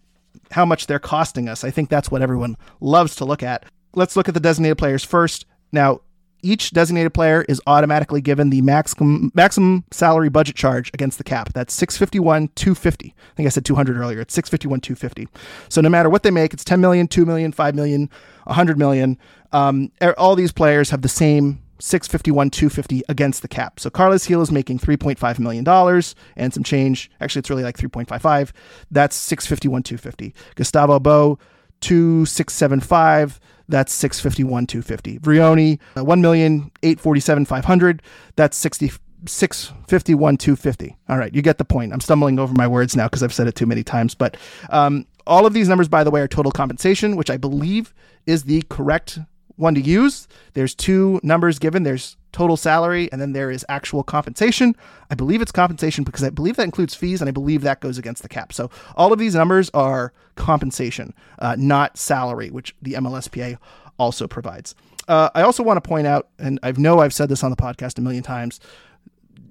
how 0.52 0.66
much 0.66 0.88
they're 0.88 1.00
costing 1.00 1.50
us. 1.50 1.64
I 1.64 1.72
think 1.72 1.90
that's 1.90 2.12
what 2.12 2.22
everyone 2.22 2.58
loves 2.80 3.16
to 3.18 3.26
look 3.26 3.44
at. 3.44 3.66
Let's 3.94 4.16
look 4.16 4.28
at 4.28 4.34
the 4.34 4.40
designated 4.40 4.78
players 4.78 5.04
first. 5.04 5.46
Now, 5.72 6.02
each 6.46 6.72
designated 6.72 7.14
player 7.14 7.44
is 7.50 7.60
automatically 7.66 8.22
given 8.22 8.52
the 8.52 8.62
maximum 8.62 9.32
maximum 9.34 9.84
salary 9.90 10.30
budget 10.30 10.56
charge 10.56 10.92
against 10.94 11.18
the 11.18 11.24
cap. 11.24 11.52
That's 11.54 11.74
651 11.74 12.50
250. 12.50 13.08
I 13.18 13.36
think 13.36 13.48
I 13.48 13.50
said 13.50 13.66
200 13.66 13.98
earlier. 13.98 14.22
It's 14.22 14.34
651 14.36 14.82
250. 14.82 15.28
So 15.70 15.82
no 15.82 15.90
matter 15.90 16.10
what 16.10 16.22
they 16.22 16.32
make, 16.32 16.54
it's 16.54 16.64
10 16.64 16.80
million, 16.80 17.08
2 17.08 17.26
million, 17.26 17.52
5 17.52 17.76
million, 17.76 18.10
100 18.44 18.78
million. 18.78 19.18
Um, 19.52 19.92
all 20.18 20.36
these 20.36 20.52
players 20.52 20.92
have 20.92 21.02
the 21.02 21.10
same 21.10 21.64
651 21.80 22.50
250 22.50 23.04
against 23.10 23.42
the 23.42 23.48
cap. 23.48 23.80
So 23.80 23.90
Carlos 23.90 24.26
Gil 24.26 24.42
is 24.42 24.52
making 24.52 24.80
3.5 24.80 25.40
million 25.40 25.64
dollars 25.64 26.16
and 26.36 26.54
some 26.54 26.64
change. 26.64 27.12
Actually, 27.20 27.40
it's 27.40 27.50
really 27.50 27.64
like 27.64 27.78
3.55. 27.78 28.52
That's 28.92 29.16
651 29.16 29.84
250. 29.84 30.34
Gustavo 30.56 31.00
Bou 31.00 31.38
2675 31.82 33.40
that's 33.68 33.94
651 33.94 34.68
250. 34.68 35.20
Vrioni 35.20 35.80
uh, 35.98 36.04
1,847 36.04 37.46
500 37.46 38.02
that's 38.36 38.58
60 38.58 38.92
651 39.28 40.38
250. 40.38 40.96
All 41.10 41.18
right, 41.18 41.34
you 41.34 41.42
get 41.42 41.58
the 41.58 41.66
point. 41.66 41.94
I'm 41.94 42.02
stumbling 42.02 42.38
over 42.40 42.54
my 42.54 42.68
words 42.68 42.96
now 42.96 43.06
because 43.06 43.24
I've 43.24 43.34
said 43.34 43.48
it 43.48 43.56
too 43.56 43.66
many 43.66 43.84
times, 43.84 44.14
but 44.14 44.38
um, 44.70 45.08
all 45.26 45.46
of 45.46 45.54
these 45.54 45.68
numbers 45.68 45.88
by 45.88 46.04
the 46.04 46.12
way 46.12 46.22
are 46.22 46.28
total 46.28 46.52
compensation, 46.52 47.16
which 47.16 47.30
I 47.30 47.38
believe 47.38 47.94
is 48.26 48.44
the 48.44 48.64
correct 48.70 49.20
one 49.58 49.76
to 49.76 49.82
use. 49.82 50.28
There's 50.54 50.76
two 50.76 51.20
numbers 51.24 51.60
given. 51.60 51.84
There's 51.84 52.18
total 52.32 52.58
salary, 52.58 53.10
and 53.12 53.22
then 53.22 53.32
there 53.32 53.50
is 53.50 53.66
actual 53.70 54.04
compensation. 54.04 54.76
I 55.10 55.16
believe 55.16 55.42
it's 55.42 55.54
compensation 55.54 56.04
because 56.04 56.24
I 56.24 56.30
believe 56.30 56.58
that 56.58 56.64
includes 56.64 56.94
fees, 56.94 57.22
and 57.22 57.30
I 57.30 57.32
believe 57.32 57.62
that 57.62 57.80
goes 57.80 57.98
against 57.98 58.24
the 58.24 58.30
cap. 58.30 58.52
So 58.52 58.70
all 58.96 59.14
of 59.14 59.20
these 59.20 59.36
numbers 59.36 59.70
are 59.74 60.12
compensation, 60.36 61.14
uh, 61.40 61.56
not 61.58 61.98
salary, 61.98 62.50
which 62.50 62.76
the 62.82 62.94
MLSPA 62.94 63.58
also 63.98 64.28
provides. 64.28 64.76
Uh, 65.08 65.30
I 65.34 65.44
also 65.44 65.64
want 65.64 65.82
to 65.82 65.88
point 65.88 66.08
out, 66.08 66.28
and 66.38 66.60
I 66.62 66.72
know 66.74 67.00
I've 67.00 67.14
said 67.14 67.30
this 67.30 67.44
on 67.44 67.52
the 67.52 67.58
podcast 67.58 67.98
a 67.98 68.02
million 68.02 68.24
times. 68.24 68.60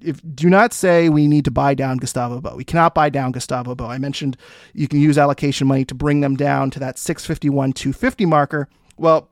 If 0.01 0.21
do 0.35 0.49
not 0.49 0.71
say 0.71 1.09
we 1.09 1.27
need 1.27 1.45
to 1.45 1.51
buy 1.51 1.73
down 1.73 1.97
Gustavo 1.97 2.39
Bou. 2.39 2.55
We 2.55 2.63
cannot 2.63 2.93
buy 2.93 3.09
down 3.09 3.31
Gustavo 3.31 3.73
Bou. 3.73 3.85
I 3.85 3.97
mentioned 3.97 4.37
you 4.73 4.87
can 4.87 4.99
use 4.99 5.17
allocation 5.17 5.65
money 5.65 5.85
to 5.85 5.95
bring 5.95 6.21
them 6.21 6.35
down 6.35 6.69
to 6.71 6.79
that 6.79 6.99
651 6.99 7.73
250 7.73 8.25
marker. 8.27 8.69
Well, 8.97 9.29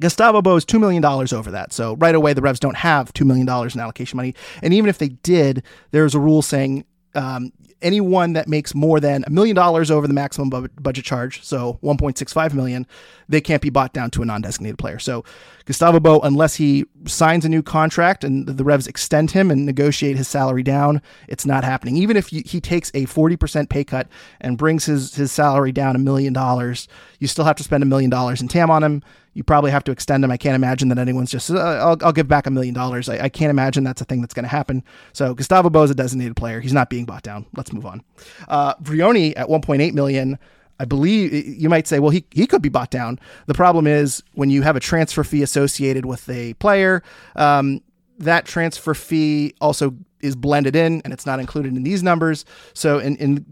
Gustavo 0.00 0.42
Bou 0.42 0.56
is 0.56 0.64
$2 0.64 0.80
million 0.80 1.04
over 1.04 1.50
that. 1.50 1.72
So 1.72 1.96
right 1.96 2.14
away, 2.14 2.32
the 2.32 2.42
Revs 2.42 2.60
don't 2.60 2.76
have 2.76 3.12
$2 3.12 3.26
million 3.26 3.48
in 3.48 3.80
allocation 3.80 4.16
money. 4.16 4.34
And 4.62 4.74
even 4.74 4.88
if 4.88 4.98
they 4.98 5.08
did, 5.08 5.62
there's 5.90 6.14
a 6.14 6.20
rule 6.20 6.42
saying 6.42 6.84
um, 7.14 7.52
anyone 7.82 8.32
that 8.32 8.48
makes 8.48 8.74
more 8.74 9.00
than 9.00 9.24
a 9.26 9.30
million 9.30 9.54
dollars 9.54 9.90
over 9.90 10.06
the 10.06 10.14
maximum 10.14 10.50
bu- 10.50 10.68
budget 10.80 11.04
charge, 11.04 11.42
so 11.42 11.78
1.65 11.82 12.54
million, 12.54 12.86
they 13.28 13.40
can't 13.40 13.62
be 13.62 13.70
bought 13.70 13.92
down 13.92 14.10
to 14.10 14.22
a 14.22 14.24
non-designated 14.24 14.78
player. 14.78 14.98
So 14.98 15.24
Gustavo 15.64 16.00
Bou, 16.00 16.20
unless 16.20 16.56
he 16.56 16.84
signs 17.06 17.44
a 17.44 17.48
new 17.48 17.62
contract 17.62 18.24
and 18.24 18.46
the 18.46 18.64
Revs 18.64 18.86
extend 18.86 19.30
him 19.30 19.50
and 19.50 19.64
negotiate 19.64 20.16
his 20.16 20.28
salary 20.28 20.62
down, 20.62 21.02
it's 21.28 21.46
not 21.46 21.64
happening. 21.64 21.96
Even 21.96 22.16
if 22.16 22.28
he 22.28 22.60
takes 22.60 22.90
a 22.90 23.06
40% 23.06 23.68
pay 23.68 23.84
cut 23.84 24.08
and 24.40 24.58
brings 24.58 24.86
his 24.86 25.14
his 25.14 25.30
salary 25.30 25.72
down 25.72 25.94
a 25.94 26.00
million 26.00 26.32
dollars, 26.32 26.88
you 27.18 27.26
still 27.26 27.44
have 27.44 27.56
to 27.56 27.62
spend 27.62 27.82
a 27.82 27.86
million 27.86 28.10
dollars 28.10 28.40
in 28.40 28.48
TAM 28.48 28.70
on 28.70 28.82
him. 28.82 29.02
You 29.38 29.44
probably 29.44 29.70
have 29.70 29.84
to 29.84 29.92
extend 29.92 30.24
him. 30.24 30.32
I 30.32 30.36
can't 30.36 30.56
imagine 30.56 30.88
that 30.88 30.98
anyone's 30.98 31.30
just, 31.30 31.48
uh, 31.48 31.56
I'll, 31.56 31.96
I'll 32.02 32.12
give 32.12 32.26
back 32.26 32.48
a 32.48 32.50
million 32.50 32.74
dollars. 32.74 33.08
I 33.08 33.28
can't 33.28 33.50
imagine 33.50 33.84
that's 33.84 34.00
a 34.00 34.04
thing 34.04 34.20
that's 34.20 34.34
going 34.34 34.42
to 34.42 34.48
happen. 34.48 34.82
So 35.12 35.32
Gustavo 35.32 35.70
Bou 35.70 35.84
is 35.84 35.92
a 35.92 35.94
designated 35.94 36.34
player. 36.34 36.58
He's 36.58 36.72
not 36.72 36.90
being 36.90 37.04
bought 37.04 37.22
down. 37.22 37.46
Let's 37.56 37.72
move 37.72 37.86
on. 37.86 38.02
Uh, 38.48 38.74
Vrioni 38.82 39.34
at 39.36 39.46
1.8 39.46 39.92
million. 39.94 40.40
I 40.80 40.86
believe 40.86 41.32
you 41.32 41.68
might 41.68 41.86
say, 41.86 42.00
well, 42.00 42.10
he, 42.10 42.24
he 42.32 42.48
could 42.48 42.62
be 42.62 42.68
bought 42.68 42.90
down. 42.90 43.20
The 43.46 43.54
problem 43.54 43.86
is 43.86 44.24
when 44.32 44.50
you 44.50 44.62
have 44.62 44.74
a 44.74 44.80
transfer 44.80 45.22
fee 45.22 45.44
associated 45.44 46.04
with 46.04 46.28
a 46.28 46.54
player, 46.54 47.04
um, 47.36 47.80
that 48.18 48.44
transfer 48.44 48.92
fee 48.92 49.54
also 49.60 49.94
is 50.20 50.36
blended 50.36 50.76
in 50.76 51.00
and 51.04 51.12
it's 51.12 51.26
not 51.26 51.40
included 51.40 51.76
in 51.76 51.82
these 51.82 52.02
numbers. 52.02 52.44
So 52.74 52.98
in, 52.98 53.16
in 53.16 53.44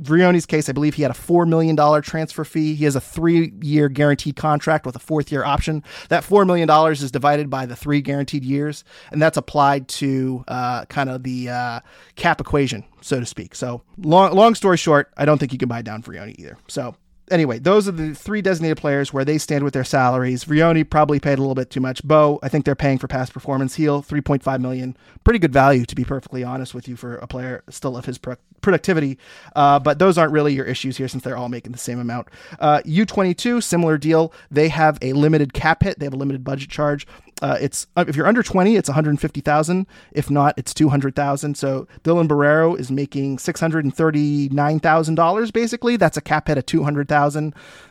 case, 0.47 0.69
I 0.69 0.73
believe 0.73 0.95
he 0.95 1.03
had 1.03 1.11
a 1.11 1.15
$4 1.15 1.49
million 1.49 1.77
transfer 2.03 2.45
fee. 2.45 2.75
He 2.75 2.85
has 2.85 2.97
a 2.97 3.01
three 3.01 3.53
year 3.61 3.89
guaranteed 3.89 4.37
contract 4.37 4.87
with 4.87 4.97
a 4.97 5.01
fourth 5.01 5.31
year 5.31 5.45
option. 5.45 5.83
That 6.09 6.25
$4 6.25 6.47
million 6.47 6.71
is 6.93 7.11
divided 7.11 7.51
by 7.51 7.67
the 7.67 7.77
three 7.77 8.01
guaranteed 8.01 8.45
years, 8.45 8.85
and 9.11 9.21
that's 9.21 9.37
applied 9.37 9.89
to 9.89 10.45
uh, 10.49 10.85
kind 10.87 11.11
of 11.11 11.23
the 11.23 11.51
uh, 11.51 11.81
cap 12.17 12.41
equation, 12.41 12.85
so 13.01 13.21
to 13.21 13.27
speak. 13.27 13.55
So 13.55 13.83
long, 13.99 14.35
long 14.35 14.55
story 14.55 14.77
short, 14.77 15.13
I 15.17 15.25
don't 15.25 15.39
think 15.39 15.53
you 15.53 15.59
can 15.59 15.69
buy 15.69 15.83
down 15.83 16.03
Vrioni 16.03 16.39
either. 16.39 16.59
So 16.69 16.95
anyway, 17.31 17.59
those 17.59 17.89
are 17.89 17.93
the 17.93 18.15
three 18.15 18.43
designated 18.43 18.79
players 18.79 19.13
where 19.13 19.25
they 19.25 19.39
stand 19.39 19.65
with 19.65 19.75
their 19.75 19.85
salaries. 19.85 20.45
Vrioni 20.45 20.89
probably 20.89 21.21
paid 21.21 21.39
a 21.39 21.43
little 21.43 21.55
bit 21.55 21.71
too 21.71 21.81
much. 21.81 22.07
Bou, 22.07 22.39
I 22.43 22.49
think 22.49 22.65
they're 22.65 22.75
paying 22.75 22.99
for 22.99 23.09
past 23.09 23.33
performance. 23.33 23.77
Gil, 23.77 24.03
3.5 24.03 24.61
million. 24.61 24.97
Pretty 25.25 25.39
good 25.39 25.53
value, 25.53 25.85
to 25.85 25.95
be 25.95 26.05
perfectly 26.05 26.45
honest 26.45 26.75
with 26.75 26.89
you, 26.89 26.97
for 26.97 27.17
a 27.17 27.27
player 27.27 27.63
still 27.69 27.97
of 27.97 28.05
his 28.05 28.19
pro- 28.19 28.37
productivity. 28.61 29.19
Uh, 29.55 29.79
but 29.79 29.99
those 29.99 30.19
aren't 30.19 30.33
really 30.33 30.55
your 30.55 30.65
issues 30.65 30.97
here 30.97 31.09
since 31.09 31.23
they're 31.23 31.37
all 31.37 31.49
making 31.49 31.73
the 31.73 31.79
same 31.79 31.99
amount. 31.99 32.29
Uh, 32.59 32.81
U22, 32.85 33.63
similar 33.63 33.99
deal. 33.99 34.33
They 34.51 34.69
have 34.69 34.99
a 35.03 35.13
limited 35.13 35.53
cap 35.53 35.83
hit. 35.83 35.99
They 35.99 36.07
have 36.07 36.15
a 36.15 36.19
limited 36.19 36.45
budget 36.45 36.71
charge. 36.71 37.07
Uh, 37.43 37.59
it's 37.61 37.87
uh, 37.97 38.05
if 38.09 38.17
you're 38.17 38.27
under 38.27 38.43
20, 38.43 38.77
it's 38.77 38.89
150,000. 38.89 39.87
If 40.13 40.31
not, 40.31 40.55
it's 40.57 40.73
200,000. 40.73 41.55
So 41.55 41.87
Dylan 42.03 42.29
Borrero 42.29 42.79
is 42.79 42.91
making 42.91 43.37
$639,000 43.37 45.53
basically. 45.53 45.97
That's 45.97 46.17
a 46.17 46.23
cap 46.23 46.49
hit 46.49 46.57
of 46.57 46.65
200,000. 46.65 47.16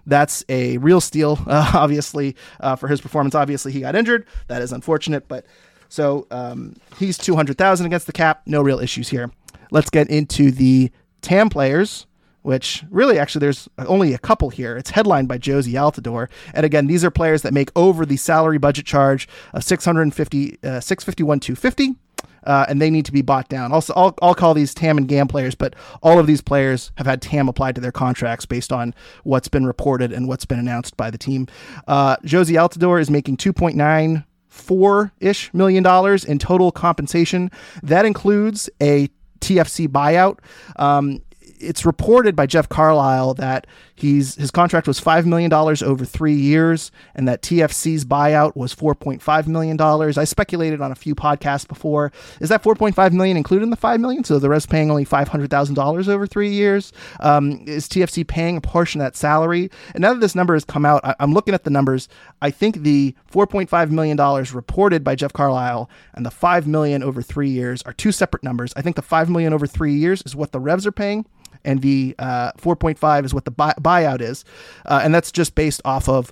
That's 0.06 0.44
a 0.50 0.78
real 0.78 1.02
steal, 1.02 1.40
uh, 1.48 1.72
obviously, 1.74 2.36
uh, 2.60 2.76
for 2.76 2.88
his 2.88 3.02
performance. 3.02 3.36
Obviously, 3.36 3.72
he 3.72 3.82
got 3.82 3.96
injured. 3.96 4.26
That 4.48 4.62
is 4.62 4.72
unfortunate, 4.72 5.28
but 5.28 5.46
so 5.90 6.28
um, 6.32 6.76
he's 6.98 7.18
200,000 7.18 7.86
against 7.86 8.08
the 8.08 8.14
cap. 8.14 8.42
No 8.46 8.62
real 8.62 8.80
issues 8.80 9.10
here. 9.10 9.32
Let's 9.72 9.90
get 9.90 10.10
into 10.10 10.52
the 10.52 10.92
TAM 11.22 11.50
players 11.50 12.06
which 12.46 12.84
really 12.92 13.18
actually 13.18 13.40
there's 13.40 13.68
only 13.80 14.14
a 14.14 14.20
couple 14.20 14.52
here. 14.52 14.78
It's 14.78 14.92
headlined 14.92 15.28
by 15.28 15.40
Jozy 15.40 15.74
Altidore. 15.74 16.30
And 16.54 16.64
again, 16.64 16.86
these 16.86 17.04
are 17.04 17.10
players 17.10 17.42
that 17.42 17.56
make 17.56 17.72
over 17.76 18.06
the 18.06 18.18
salary 18.18 18.60
budget 18.60 18.86
charge 18.86 19.28
of 19.54 19.64
650, 19.64 20.60
uh, 20.64 20.80
651, 20.80 21.40
250. 21.40 21.96
Uh, 22.44 22.66
and 22.68 22.82
they 22.82 22.90
need 22.90 23.06
to 23.06 23.12
be 23.12 23.22
bought 23.22 23.50
down. 23.50 23.72
Also, 23.72 23.94
I'll, 23.96 24.16
I'll 24.22 24.36
call 24.36 24.54
these 24.54 24.74
TAM 24.74 24.98
and 24.98 25.08
GAM 25.08 25.28
players, 25.28 25.56
but 25.56 25.76
all 26.04 26.20
of 26.20 26.28
these 26.28 26.42
players 26.42 26.92
have 26.98 27.08
had 27.08 27.22
TAM 27.22 27.50
applied 27.50 27.76
to 27.76 27.82
their 27.82 27.92
contracts 27.92 28.46
based 28.46 28.72
on 28.72 28.94
what's 29.24 29.48
been 29.48 29.66
reported 29.66 30.12
and 30.12 30.28
what's 30.28 30.46
been 30.46 30.60
announced 30.60 30.98
by 30.98 31.10
the 31.10 31.18
team. 31.18 31.48
Uh, 31.88 32.18
Jozy 32.18 32.56
Altidore 32.56 33.00
is 33.02 33.10
making 33.10 33.38
2.9 33.38 34.26
four 34.56 35.12
ish 35.20 35.54
million 35.54 35.84
dollars 35.84 36.24
in 36.24 36.40
total 36.40 36.72
compensation. 36.72 37.52
That 37.84 38.06
includes 38.06 38.70
a 38.82 39.10
TFC 39.42 39.88
buyout. 39.88 40.40
Um, 40.78 41.22
it's 41.60 41.86
reported 41.86 42.36
by 42.36 42.46
Jeff 42.46 42.70
Carlisle 42.70 43.36
that 43.36 43.68
he's 43.96 44.36
his 44.36 44.52
contract 44.52 44.88
was 44.88 45.00
five 45.00 45.26
million 45.26 45.50
dollars 45.50 45.82
over 45.82 46.06
three 46.06 46.36
years, 46.36 46.92
and 47.16 47.28
that 47.28 47.42
TFC's 47.42 48.06
buyout 48.06 48.56
was 48.56 48.74
four 48.74 48.94
point 48.94 49.22
five 49.22 49.48
million 49.48 49.78
dollars. 49.78 50.18
I 50.18 50.26
speculated 50.26 50.82
on 50.82 50.92
a 50.92 50.96
few 50.96 51.16
podcasts 51.16 51.68
before. 51.68 52.12
Is 52.40 52.50
that 52.50 52.62
four 52.62 52.76
point 52.76 52.96
five 52.96 53.14
million 53.14 53.38
included 53.38 53.64
in 53.64 53.70
the 53.70 53.76
five 53.76 54.00
million? 54.00 54.24
So 54.24 54.38
the 54.40 54.50
rest 54.50 54.70
paying 54.70 54.92
only 54.92 55.06
five 55.06 55.30
hundred 55.30 55.50
thousand 55.50 55.76
dollars 55.76 56.10
over 56.10 56.28
three 56.28 56.50
years. 56.50 56.92
Um, 57.22 57.64
is 57.66 57.88
TFC 57.88 58.28
paying 58.28 58.58
a 58.58 58.62
portion 58.62 59.02
of 59.02 59.06
that 59.06 59.16
salary? 59.16 59.70
And 59.94 60.02
now 60.02 60.14
that 60.14 60.20
this 60.20 60.36
number 60.36 60.54
has 60.54 60.66
come 60.66 60.86
out, 60.86 61.02
I, 61.04 61.16
I'm 61.20 61.34
looking 61.34 61.54
at 61.54 61.64
the 61.64 61.70
numbers. 61.70 62.10
I 62.42 62.52
think 62.52 62.78
the 62.78 63.16
four 63.26 63.48
point 63.48 63.70
five 63.70 63.92
million 63.92 64.18
dollars 64.18 64.54
reported 64.54 65.04
by 65.04 65.16
Jeff 65.16 65.34
Carlisle 65.34 65.90
and 66.14 66.26
the 66.26 66.32
five 66.32 66.68
million 66.68 67.02
over 67.02 67.22
three 67.22 67.50
years 67.50 67.82
are 67.84 67.94
two 67.94 68.12
separate 68.12 68.44
numbers. 68.44 68.74
I 68.76 68.82
think 68.82 68.96
the 68.96 69.02
five 69.02 69.30
million 69.30 69.54
over 69.54 69.68
three 69.68 69.94
years 69.94 70.22
is 70.26 70.36
what 70.36 70.52
the 70.52 70.60
Revs 70.60 70.86
are 70.86 70.92
paying 70.92 71.26
and 71.66 71.82
the 71.82 72.16
uh, 72.20 72.52
4.5 72.54 73.26
is 73.26 73.34
what 73.34 73.46
the 73.46 73.52
buy- 73.52 73.76
buyout 73.80 74.22
is, 74.22 74.46
uh, 74.86 75.02
and 75.04 75.14
that's 75.14 75.32
just 75.32 75.56
based 75.56 75.82
off 75.86 76.08
of. 76.08 76.32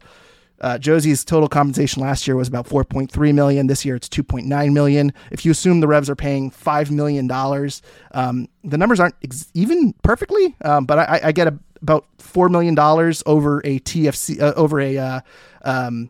Uh, 0.62 0.78
Jozy's 0.78 1.26
total 1.26 1.50
compensation 1.50 2.02
last 2.02 2.26
year 2.26 2.38
was 2.38 2.48
about 2.48 2.66
4.3 2.68 3.34
million. 3.34 3.68
This 3.68 3.84
year 3.84 3.98
it's 3.98 4.08
2.9 4.08 4.72
million. 4.72 5.12
If 5.30 5.44
you 5.44 5.52
assume 5.52 5.82
the 5.82 5.88
Revs 5.88 6.10
are 6.10 6.16
paying 6.16 6.52
five 6.52 6.90
million 6.90 7.28
dollars, 7.28 7.82
um, 8.12 8.48
the 8.64 8.78
numbers 8.78 9.02
aren't 9.02 9.16
ex- 9.22 9.52
even 9.54 9.94
perfectly, 10.04 10.56
um, 10.64 10.86
but 10.86 11.00
I, 11.00 11.20
I, 11.22 11.32
get 11.34 11.48
a, 11.48 11.60
about 11.82 12.06
four 12.18 12.48
million 12.48 12.76
dollars 12.76 13.22
over 13.26 13.60
a 13.66 13.80
TFC 13.80 14.42
uh, 14.42 14.54
over 14.56 14.80
a 14.80 14.98
uh, 14.98 15.20
um, 15.66 16.10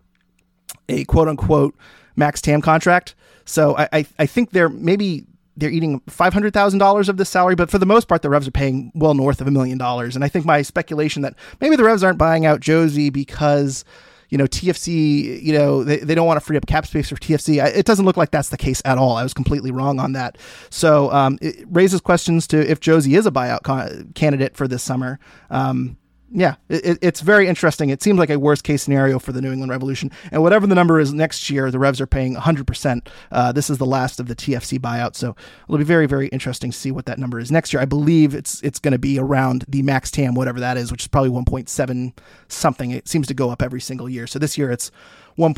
a 0.88 1.04
quote 1.06 1.30
unquote 1.30 1.76
max 2.16 2.40
TAM 2.40 2.62
contract. 2.62 3.16
So 3.46 3.76
I, 3.76 3.90
I, 3.92 4.06
I 4.20 4.26
think 4.26 4.52
they're 4.52 4.70
maybe 4.70 5.26
they're 5.58 5.70
eating 5.70 6.02
five 6.08 6.34
hundred 6.34 6.54
thousand 6.54 6.80
dollars 6.80 7.10
of 7.10 7.18
this 7.18 7.30
salary, 7.30 7.56
but 7.56 7.70
for 7.70 7.78
the 7.78 7.86
most 7.86 8.08
part, 8.08 8.22
the 8.22 8.30
Revs 8.30 8.48
are 8.48 8.52
paying 8.52 8.92
well 8.96 9.14
north 9.14 9.42
of 9.42 9.48
a 9.48 9.52
million 9.52 9.78
dollars. 9.78 10.16
And 10.16 10.24
I 10.24 10.28
think 10.28 10.46
my 10.46 10.62
speculation 10.62 11.22
that 11.22 11.36
maybe 11.62 11.76
the 11.76 11.84
Revs 11.84 12.04
aren't 12.04 12.18
buying 12.18 12.46
out 12.46 12.60
Jozy 12.60 13.12
because 13.12 13.86
you 14.30 14.38
know 14.38 14.46
TFC, 14.46 15.42
you 15.42 15.54
know 15.54 15.84
they, 15.84 15.98
they 15.98 16.16
don't 16.16 16.26
want 16.26 16.38
to 16.38 16.46
free 16.46 16.58
up 16.58 16.66
cap 16.66 16.88
space 16.88 17.10
for 17.10 17.16
TFC. 17.16 17.64
It 17.64 17.86
doesn't 17.86 18.06
look 18.06 18.18
like 18.18 18.32
that's 18.32 18.50
the 18.50 18.58
case 18.58 18.82
at 18.86 18.98
all. 18.98 19.16
I 19.16 19.24
was 19.24 19.34
completely 19.34 19.72
wrong 19.72 20.00
on 20.00 20.14
that. 20.14 20.38
So 20.70 21.12
um, 21.12 21.38
it 21.42 21.66
raises 21.70 22.02
questions 22.02 22.48
to 22.48 22.70
if 22.70 22.80
Jozy 22.80 23.18
is 23.18 23.26
a 23.26 23.32
buyout 23.32 24.14
candidate 24.16 24.58
for 24.58 24.68
this 24.68 24.84
summer. 24.84 25.20
Um, 25.50 25.98
yeah, 26.36 26.56
it, 26.68 26.98
it's 27.04 27.22
very 27.22 27.48
interesting. 27.48 27.90
It 27.90 28.02
seems 28.02 28.18
like 28.18 28.32
a 28.32 28.40
worst 28.40 28.64
case 28.64 28.82
scenario 28.82 29.20
for 29.20 29.32
the 29.32 29.40
New 29.40 29.52
England 29.52 29.70
Revolution. 29.70 30.10
And 30.32 30.42
whatever 30.42 30.66
the 30.66 30.74
number 30.74 31.00
is 31.00 31.14
next 31.14 31.48
year, 31.48 31.70
the 31.70 31.78
Revs 31.78 32.02
are 32.02 32.08
paying 32.08 32.36
100%. 32.36 33.08
Uh, 33.32 33.52
this 33.52 33.70
is 33.70 33.78
the 33.78 33.86
last 33.86 34.20
of 34.20 34.28
the 34.28 34.36
TFC 34.36 34.80
buyout. 34.80 35.16
So 35.16 35.36
it'll 35.68 35.78
be 35.78 35.84
very, 35.84 36.08
very 36.08 36.30
interesting 36.30 36.72
to 36.72 36.78
see 36.78 36.92
what 36.92 37.06
that 37.06 37.20
number 37.20 37.40
is 37.40 37.52
next 37.52 37.72
year. 37.72 37.82
I 37.82 37.86
believe 37.86 38.34
it's 38.34 38.62
it's 38.62 38.80
going 38.80 38.94
to 38.94 38.98
be 38.98 39.20
around 39.20 39.66
the 39.68 39.84
max 39.84 40.10
TAM, 40.10 40.34
whatever 40.34 40.60
that 40.60 40.76
is, 40.76 40.92
which 40.92 41.04
is 41.04 41.08
probably 41.08 41.30
1.7 41.30 42.14
something. 42.48 42.90
It 42.90 43.08
seems 43.08 43.28
to 43.28 43.36
go 43.36 43.52
up 43.52 43.62
every 43.62 43.82
single 43.82 44.10
year. 44.10 44.26
So 44.26 44.40
this 44.40 44.58
year 44.58 44.72
it's 44.72 44.90
1. 45.36 45.54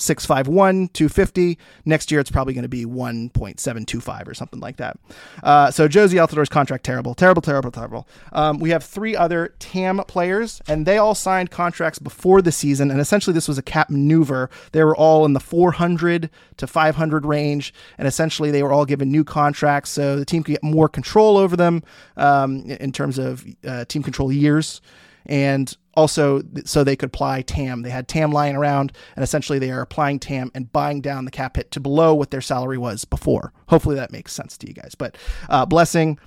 651 0.00 0.88
250 0.88 1.58
next 1.84 2.10
year 2.10 2.20
it's 2.20 2.30
probably 2.30 2.54
going 2.54 2.62
to 2.62 2.68
be 2.68 2.84
1.725 2.84 4.28
or 4.28 4.34
something 4.34 4.60
like 4.60 4.76
that. 4.76 4.98
Uh, 5.42 5.70
so 5.70 5.88
Jozy 5.88 6.14
Altidore's 6.14 6.48
contract 6.48 6.84
terrible 6.84 7.14
terrible 7.14 7.42
terrible 7.42 7.70
terrible. 7.70 8.08
Um, 8.32 8.58
we 8.58 8.70
have 8.70 8.84
three 8.84 9.14
other 9.16 9.54
tam 9.58 9.98
players 10.06 10.60
and 10.68 10.86
they 10.86 10.98
all 10.98 11.14
signed 11.14 11.50
contracts 11.50 11.98
before 11.98 12.42
the 12.42 12.52
season 12.52 12.90
and 12.90 13.00
essentially 13.00 13.34
this 13.34 13.48
was 13.48 13.58
a 13.58 13.62
cap 13.62 13.90
maneuver. 13.90 14.50
They 14.72 14.84
were 14.84 14.96
all 14.96 15.24
in 15.24 15.32
the 15.32 15.40
400 15.40 16.30
to 16.56 16.66
500 16.66 17.24
range 17.24 17.74
and 17.98 18.06
essentially 18.06 18.50
they 18.50 18.62
were 18.62 18.72
all 18.72 18.84
given 18.84 19.10
new 19.10 19.24
contracts 19.24 19.90
so 19.90 20.16
the 20.16 20.24
team 20.24 20.42
could 20.42 20.52
get 20.52 20.62
more 20.62 20.88
control 20.88 21.36
over 21.36 21.56
them 21.56 21.82
um, 22.16 22.62
in 22.64 22.92
terms 22.92 23.18
of 23.18 23.44
uh, 23.66 23.84
team 23.86 24.02
control 24.02 24.32
years 24.32 24.80
and 25.26 25.76
also 25.94 26.42
so 26.64 26.84
they 26.84 26.96
could 26.96 27.08
apply 27.08 27.42
TAM. 27.42 27.82
They 27.82 27.90
had 27.90 28.08
TAM 28.08 28.32
lying 28.32 28.56
around, 28.56 28.92
and 29.16 29.22
essentially 29.22 29.58
they 29.58 29.70
are 29.70 29.80
applying 29.80 30.18
TAM 30.18 30.50
and 30.54 30.72
buying 30.72 31.00
down 31.00 31.24
the 31.24 31.30
cap 31.30 31.56
hit 31.56 31.70
to 31.72 31.80
below 31.80 32.14
what 32.14 32.30
their 32.30 32.40
salary 32.40 32.78
was 32.78 33.04
before. 33.04 33.52
Hopefully 33.68 33.96
that 33.96 34.12
makes 34.12 34.32
sense 34.32 34.56
to 34.58 34.68
you 34.68 34.74
guys. 34.74 34.94
But 34.94 35.16
uh, 35.48 35.66
Blessing, 35.66 36.18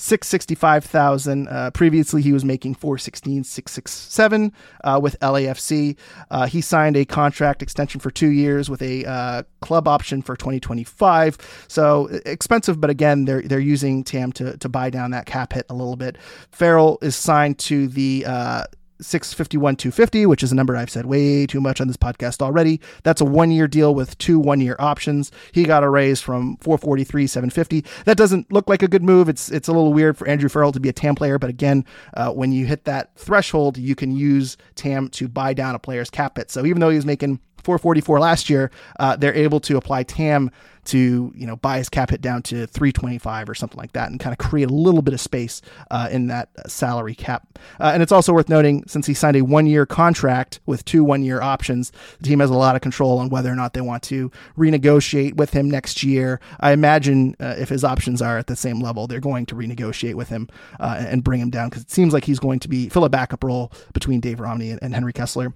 665,000. 0.00 1.46
Uh, 1.48 1.70
previously, 1.72 2.22
he 2.22 2.32
was 2.32 2.44
making 2.44 2.74
416, 2.74 3.44
667 3.44 4.52
uh, 4.82 4.98
with 5.02 5.18
LAFC. 5.20 5.96
Uh, 6.30 6.46
he 6.46 6.62
signed 6.62 6.96
a 6.96 7.04
contract 7.04 7.62
extension 7.62 8.00
for 8.00 8.10
two 8.10 8.30
years 8.30 8.70
with 8.70 8.80
a 8.80 9.04
uh, 9.04 9.42
club 9.60 9.86
option 9.86 10.22
for 10.22 10.36
2025. 10.36 11.66
So 11.68 12.06
expensive, 12.24 12.80
but 12.80 12.88
again, 12.88 13.26
they're 13.26 13.42
they're 13.42 13.60
using 13.60 14.02
TAM 14.02 14.32
to 14.32 14.56
to 14.56 14.68
buy 14.68 14.88
down 14.88 15.10
that 15.10 15.26
cap 15.26 15.52
hit 15.52 15.66
a 15.68 15.74
little 15.74 15.96
bit. 15.96 16.16
Farrell 16.50 16.98
is 17.02 17.14
signed 17.14 17.58
to 17.60 17.86
the 17.86 18.24
uh, 18.26 18.64
651 19.00 19.76
250 19.76 20.26
which 20.26 20.42
is 20.42 20.52
a 20.52 20.54
number 20.54 20.76
i've 20.76 20.90
said 20.90 21.06
way 21.06 21.46
too 21.46 21.60
much 21.60 21.80
on 21.80 21.88
this 21.88 21.96
podcast 21.96 22.42
already. 22.42 22.80
That's 23.02 23.20
a 23.20 23.24
one 23.24 23.50
year 23.50 23.68
deal 23.68 23.94
with 23.94 24.16
two 24.18 24.38
one 24.38 24.60
year 24.60 24.76
options. 24.78 25.30
He 25.52 25.64
got 25.64 25.84
a 25.84 25.88
raise 25.88 26.20
from 26.20 26.56
443 26.58 27.26
750 27.26 27.84
that 28.04 28.16
doesn't 28.16 28.52
look 28.52 28.68
like 28.68 28.82
a 28.82 28.88
good 28.88 29.02
move. 29.02 29.28
It's 29.28 29.50
it's 29.50 29.68
a 29.68 29.72
little 29.72 29.92
weird 29.92 30.16
for 30.16 30.26
andrew 30.28 30.48
farrell 30.48 30.72
to 30.72 30.80
be 30.80 30.88
a 30.88 30.92
tam 30.92 31.14
player 31.14 31.38
but 31.38 31.50
again 31.50 31.84
uh, 32.14 32.30
when 32.30 32.52
you 32.52 32.66
hit 32.66 32.84
that 32.84 33.14
threshold 33.16 33.76
you 33.76 33.94
can 33.94 34.16
use 34.16 34.56
tam 34.74 35.08
to 35.08 35.28
buy 35.28 35.52
down 35.52 35.74
a 35.74 35.78
player's 35.78 36.10
cap 36.10 36.36
hit. 36.36 36.50
So 36.50 36.64
even 36.64 36.80
though 36.80 36.90
he 36.90 36.96
was 36.96 37.06
making 37.06 37.40
444 37.62 38.20
last 38.20 38.48
year, 38.48 38.70
uh, 38.98 39.16
they're 39.16 39.34
able 39.34 39.60
to 39.60 39.76
apply 39.76 40.02
TAM 40.04 40.50
to 40.86 41.32
you 41.34 41.46
know 41.46 41.56
buy 41.56 41.78
his 41.78 41.88
cap 41.88 42.10
hit 42.10 42.20
down 42.20 42.42
to 42.42 42.66
325 42.66 43.48
or 43.48 43.54
something 43.54 43.78
like 43.78 43.92
that, 43.92 44.10
and 44.10 44.20
kind 44.20 44.32
of 44.32 44.38
create 44.38 44.70
a 44.70 44.74
little 44.74 45.02
bit 45.02 45.14
of 45.14 45.20
space 45.20 45.62
uh, 45.90 46.08
in 46.10 46.26
that 46.28 46.48
salary 46.70 47.14
cap. 47.14 47.46
Uh, 47.78 47.90
and 47.92 48.02
it's 48.02 48.12
also 48.12 48.32
worth 48.32 48.48
noting 48.48 48.84
since 48.86 49.06
he 49.06 49.14
signed 49.14 49.36
a 49.36 49.42
one-year 49.42 49.86
contract 49.86 50.60
with 50.66 50.84
two 50.84 51.04
one-year 51.04 51.40
options, 51.40 51.92
the 52.18 52.28
team 52.28 52.40
has 52.40 52.50
a 52.50 52.54
lot 52.54 52.74
of 52.74 52.82
control 52.82 53.18
on 53.18 53.28
whether 53.28 53.50
or 53.50 53.54
not 53.54 53.74
they 53.74 53.80
want 53.80 54.02
to 54.04 54.30
renegotiate 54.56 55.34
with 55.36 55.50
him 55.50 55.70
next 55.70 56.02
year. 56.02 56.40
I 56.60 56.72
imagine 56.72 57.36
uh, 57.40 57.54
if 57.58 57.68
his 57.68 57.84
options 57.84 58.22
are 58.22 58.38
at 58.38 58.46
the 58.46 58.56
same 58.56 58.80
level, 58.80 59.06
they're 59.06 59.20
going 59.20 59.46
to 59.46 59.54
renegotiate 59.54 60.14
with 60.14 60.28
him 60.28 60.48
uh, 60.78 61.04
and 61.06 61.24
bring 61.24 61.40
him 61.40 61.50
down 61.50 61.68
because 61.68 61.82
it 61.82 61.90
seems 61.90 62.12
like 62.12 62.24
he's 62.24 62.38
going 62.38 62.60
to 62.60 62.68
be 62.68 62.88
fill 62.88 63.04
a 63.04 63.08
backup 63.08 63.44
role 63.44 63.72
between 63.92 64.20
Dave 64.20 64.40
Romney 64.40 64.70
and 64.70 64.94
Henry 64.94 65.12
Kessler. 65.12 65.52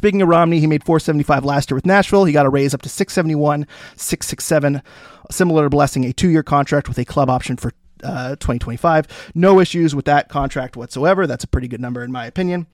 Speaking 0.00 0.22
of 0.22 0.28
Romney, 0.28 0.60
he 0.60 0.66
made 0.66 0.82
475 0.82 1.44
last 1.44 1.70
year 1.70 1.74
with 1.74 1.84
Nashville. 1.84 2.24
He 2.24 2.32
got 2.32 2.46
a 2.46 2.48
raise 2.48 2.72
up 2.72 2.80
to 2.80 2.88
671, 2.88 3.66
667. 3.96 4.80
Similar 5.30 5.64
to 5.64 5.68
Blessing, 5.68 6.06
a 6.06 6.12
two 6.14 6.30
year 6.30 6.42
contract 6.42 6.88
with 6.88 6.96
a 6.96 7.04
club 7.04 7.28
option 7.28 7.58
for 7.58 7.74
uh, 8.02 8.30
2025. 8.30 9.32
No 9.34 9.60
issues 9.60 9.94
with 9.94 10.06
that 10.06 10.30
contract 10.30 10.74
whatsoever. 10.74 11.26
That's 11.26 11.44
a 11.44 11.46
pretty 11.46 11.68
good 11.68 11.82
number, 11.82 12.02
in 12.02 12.10
my 12.10 12.24
opinion. 12.24 12.66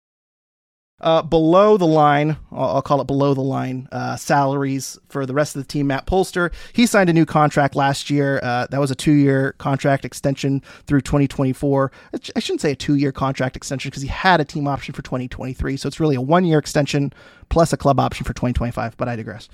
Uh, 0.98 1.20
below 1.20 1.76
the 1.76 1.86
line, 1.86 2.38
I'll, 2.50 2.80
call 2.80 3.02
it 3.02 3.06
below 3.06 3.34
the 3.34 3.42
line 3.42 3.86
uh, 3.92 4.16
salaries 4.16 4.98
for 5.08 5.26
the 5.26 5.34
rest 5.34 5.54
of 5.54 5.62
the 5.62 5.68
team. 5.68 5.88
Matt 5.88 6.06
Polster, 6.06 6.50
he 6.72 6.86
signed 6.86 7.10
a 7.10 7.12
new 7.12 7.26
contract 7.26 7.76
last 7.76 8.08
year. 8.08 8.40
Uh, 8.42 8.66
that 8.70 8.80
was 8.80 8.90
a 8.90 8.94
two 8.94 9.12
year 9.12 9.52
contract 9.58 10.06
extension 10.06 10.62
through 10.86 11.02
2024. 11.02 11.92
I 12.34 12.40
shouldn't 12.40 12.62
say 12.62 12.72
a 12.72 12.76
two 12.76 12.94
year 12.94 13.12
contract 13.12 13.56
extension 13.56 13.90
because 13.90 14.00
he 14.00 14.08
had 14.08 14.40
a 14.40 14.44
team 14.44 14.66
option 14.66 14.94
for 14.94 15.02
2023. 15.02 15.76
So 15.76 15.86
it's 15.86 16.00
really 16.00 16.16
a 16.16 16.20
one 16.20 16.46
year 16.46 16.58
extension 16.58 17.12
plus 17.50 17.74
a 17.74 17.76
club 17.76 18.00
option 18.00 18.24
for 18.24 18.32
2025, 18.32 18.96
but 18.96 19.06
I 19.06 19.16
digress. 19.16 19.50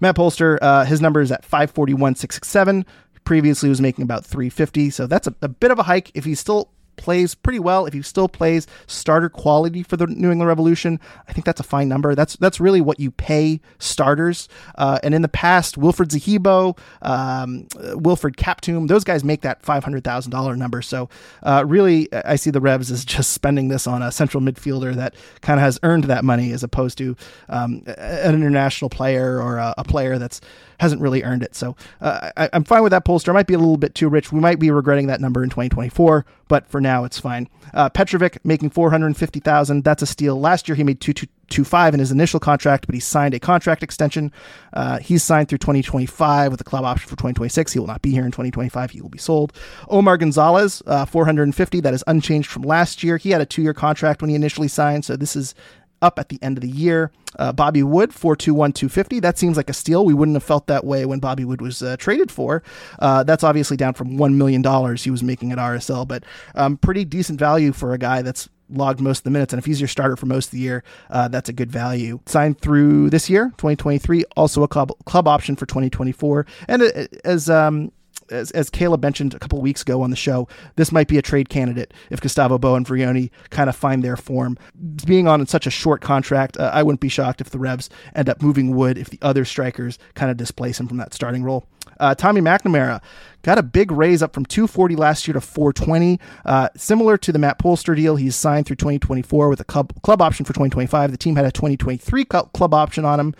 Matt 0.00 0.16
Polster, 0.16 0.58
uh, 0.60 0.84
his 0.86 1.00
number 1.00 1.20
is 1.20 1.30
at 1.30 1.44
541, 1.44 2.16
667. 2.16 2.84
Previously 3.22 3.68
was 3.68 3.80
making 3.80 4.02
about 4.02 4.26
350. 4.26 4.90
So 4.90 5.06
that's 5.06 5.28
a, 5.28 5.34
a 5.40 5.48
bit 5.48 5.70
of 5.70 5.78
a 5.78 5.84
hike. 5.84 6.10
If 6.14 6.24
he's 6.24 6.40
still 6.40 6.72
plays 7.00 7.34
pretty 7.34 7.58
well, 7.58 7.86
if 7.86 7.94
he 7.94 8.02
still 8.02 8.28
plays 8.28 8.66
starter 8.86 9.28
quality 9.28 9.82
for 9.82 9.96
the 9.96 10.06
New 10.06 10.30
England 10.30 10.48
Revolution, 10.48 11.00
I 11.26 11.32
think 11.32 11.44
that's 11.46 11.60
a 11.60 11.64
fine 11.64 11.88
number. 11.88 12.14
That's 12.14 12.36
that's 12.36 12.60
really 12.60 12.80
what 12.80 13.00
you 13.00 13.10
pay 13.10 13.60
starters. 13.78 14.48
Uh, 14.76 14.98
and 15.02 15.14
in 15.14 15.22
the 15.22 15.28
past, 15.28 15.76
Wilfried 15.76 16.10
Zahibo, 16.10 16.78
um, 17.02 17.66
Wilfrid 17.96 18.36
Kaptoum, 18.36 18.88
those 18.88 19.04
guys 19.04 19.24
make 19.24 19.40
that 19.40 19.62
five 19.62 19.82
hundred 19.82 20.04
thousand 20.04 20.30
dollar 20.30 20.56
number. 20.56 20.82
So 20.82 21.08
uh, 21.42 21.64
really, 21.66 22.08
I 22.12 22.36
see 22.36 22.50
the 22.50 22.60
Revs 22.60 22.90
as 22.90 23.04
just 23.04 23.32
spending 23.32 23.68
this 23.68 23.86
on 23.86 24.02
a 24.02 24.12
central 24.12 24.42
midfielder 24.42 24.94
that 24.94 25.14
kind 25.40 25.58
of 25.58 25.64
has 25.64 25.78
earned 25.82 26.04
that 26.04 26.24
money, 26.24 26.52
as 26.52 26.62
opposed 26.62 26.98
to 26.98 27.16
um, 27.48 27.82
an 27.86 28.34
international 28.34 28.90
player 28.90 29.40
or 29.40 29.56
a, 29.56 29.74
a 29.78 29.84
player 29.84 30.18
that's 30.18 30.40
hasn't 30.80 31.02
really 31.02 31.22
earned 31.22 31.42
it. 31.42 31.54
So 31.54 31.76
uh, 32.00 32.30
I, 32.36 32.48
am 32.54 32.64
fine 32.64 32.82
with 32.82 32.90
that 32.90 33.04
Polster. 33.04 33.34
Might 33.34 33.46
be 33.46 33.54
a 33.54 33.58
little 33.58 33.76
bit 33.76 33.94
too 33.94 34.08
rich. 34.08 34.32
We 34.32 34.40
might 34.40 34.58
be 34.58 34.70
regretting 34.70 35.08
that 35.08 35.20
number 35.20 35.42
in 35.44 35.50
2024, 35.50 36.24
but 36.48 36.66
for 36.66 36.80
now 36.80 37.04
it's 37.04 37.20
fine. 37.20 37.48
Uh, 37.74 37.90
Petrovic 37.90 38.42
making 38.44 38.70
450,000. 38.70 39.84
That's 39.84 40.02
a 40.02 40.06
steal. 40.06 40.40
Last 40.40 40.68
year 40.68 40.76
he 40.76 40.82
made 40.82 41.00
two 41.00 41.12
two 41.50 41.64
five 41.64 41.92
in 41.92 42.00
his 42.00 42.10
initial 42.10 42.40
contract, 42.40 42.86
but 42.86 42.94
he 42.94 43.00
signed 43.00 43.34
a 43.34 43.40
contract 43.40 43.82
extension. 43.82 44.32
Uh, 44.72 44.98
he's 44.98 45.22
signed 45.22 45.48
through 45.48 45.58
2025 45.58 46.52
with 46.52 46.60
a 46.60 46.64
club 46.64 46.84
option 46.84 47.08
for 47.08 47.16
2026. 47.16 47.72
He 47.72 47.78
will 47.78 47.88
not 47.88 48.02
be 48.02 48.12
here 48.12 48.24
in 48.24 48.30
2025. 48.30 48.92
He 48.92 49.00
will 49.02 49.08
be 49.08 49.18
sold. 49.18 49.52
Omar 49.88 50.16
Gonzalez, 50.16 50.80
uh, 50.86 51.04
450. 51.04 51.80
That 51.80 51.92
is 51.92 52.04
unchanged 52.06 52.48
from 52.48 52.62
last 52.62 53.02
year. 53.02 53.18
He 53.18 53.30
had 53.30 53.40
a 53.40 53.46
two 53.46 53.62
year 53.62 53.74
contract 53.74 54.22
when 54.22 54.30
he 54.30 54.36
initially 54.36 54.68
signed, 54.68 55.04
so 55.04 55.16
this 55.16 55.36
is 55.36 55.54
up 56.02 56.18
at 56.18 56.28
the 56.28 56.38
end 56.42 56.56
of 56.56 56.62
the 56.62 56.68
year. 56.68 57.12
Uh, 57.38 57.52
Bobby 57.52 57.82
Wood, 57.82 58.12
421 58.12 58.72
250. 58.72 59.20
That 59.20 59.38
seems 59.38 59.56
like 59.56 59.70
a 59.70 59.72
steal. 59.72 60.04
We 60.04 60.14
wouldn't 60.14 60.34
have 60.34 60.42
felt 60.42 60.66
that 60.66 60.84
way 60.84 61.06
when 61.06 61.20
Bobby 61.20 61.44
Wood 61.44 61.62
was 61.62 61.82
uh, 61.82 61.96
traded 61.96 62.30
for. 62.30 62.62
Uh, 62.98 63.22
that's 63.22 63.44
obviously 63.44 63.76
down 63.76 63.94
from 63.94 64.16
$1 64.18 64.34
million 64.34 64.62
he 64.96 65.10
was 65.10 65.22
making 65.22 65.52
at 65.52 65.58
RSL, 65.58 66.06
but 66.06 66.24
um, 66.54 66.76
pretty 66.76 67.04
decent 67.04 67.38
value 67.38 67.72
for 67.72 67.92
a 67.92 67.98
guy 67.98 68.22
that's 68.22 68.48
logged 68.72 69.00
most 69.00 69.18
of 69.18 69.24
the 69.24 69.30
minutes. 69.30 69.52
And 69.52 69.58
if 69.58 69.66
he's 69.66 69.80
your 69.80 69.88
starter 69.88 70.16
for 70.16 70.26
most 70.26 70.46
of 70.46 70.52
the 70.52 70.58
year, 70.58 70.82
uh, 71.10 71.28
that's 71.28 71.48
a 71.48 71.52
good 71.52 71.70
value. 71.70 72.20
Signed 72.26 72.60
through 72.60 73.10
this 73.10 73.28
year, 73.28 73.46
2023, 73.58 74.24
also 74.36 74.62
a 74.62 74.68
club, 74.68 74.92
club 75.04 75.28
option 75.28 75.56
for 75.56 75.66
2024. 75.66 76.46
And 76.68 76.82
uh, 76.82 77.06
as 77.24 77.50
um, 77.50 77.92
as, 78.30 78.50
as 78.52 78.70
Caleb 78.70 79.02
mentioned 79.02 79.34
a 79.34 79.38
couple 79.38 79.60
weeks 79.60 79.82
ago 79.82 80.02
on 80.02 80.10
the 80.10 80.16
show, 80.16 80.48
this 80.76 80.92
might 80.92 81.08
be 81.08 81.18
a 81.18 81.22
trade 81.22 81.48
candidate 81.48 81.92
if 82.10 82.20
Gustavo 82.20 82.58
Bou 82.58 82.74
and 82.74 82.86
Vrioni 82.86 83.30
kind 83.50 83.68
of 83.68 83.76
find 83.76 84.02
their 84.02 84.16
form. 84.16 84.56
Being 85.04 85.28
on 85.28 85.46
such 85.46 85.66
a 85.66 85.70
short 85.70 86.00
contract, 86.00 86.56
uh, 86.58 86.70
I 86.72 86.82
wouldn't 86.82 87.00
be 87.00 87.08
shocked 87.08 87.40
if 87.40 87.50
the 87.50 87.58
Revs 87.58 87.90
end 88.14 88.28
up 88.28 88.42
moving 88.42 88.74
Wood 88.74 88.98
if 88.98 89.10
the 89.10 89.18
other 89.22 89.44
strikers 89.44 89.98
kind 90.14 90.30
of 90.30 90.36
displace 90.36 90.78
him 90.78 90.88
from 90.88 90.98
that 90.98 91.14
starting 91.14 91.42
role. 91.42 91.66
Uh, 91.98 92.14
Tommy 92.14 92.40
McNamara 92.40 93.02
got 93.42 93.58
a 93.58 93.62
big 93.62 93.90
raise 93.90 94.22
up 94.22 94.32
from 94.32 94.46
240 94.46 94.96
last 94.96 95.28
year 95.28 95.34
to 95.34 95.40
420. 95.40 96.18
Uh, 96.44 96.68
similar 96.76 97.18
to 97.18 97.32
the 97.32 97.38
Matt 97.38 97.58
Polster 97.58 97.94
deal, 97.94 98.16
he's 98.16 98.36
signed 98.36 98.66
through 98.66 98.76
2024 98.76 99.48
with 99.48 99.60
a 99.60 99.64
club, 99.64 99.92
club 100.02 100.22
option 100.22 100.44
for 100.44 100.52
2025. 100.52 101.10
The 101.10 101.18
team 101.18 101.36
had 101.36 101.44
a 101.44 101.52
2023 101.52 102.24
club 102.24 102.74
option 102.74 103.04
on 103.04 103.20
him. 103.20 103.34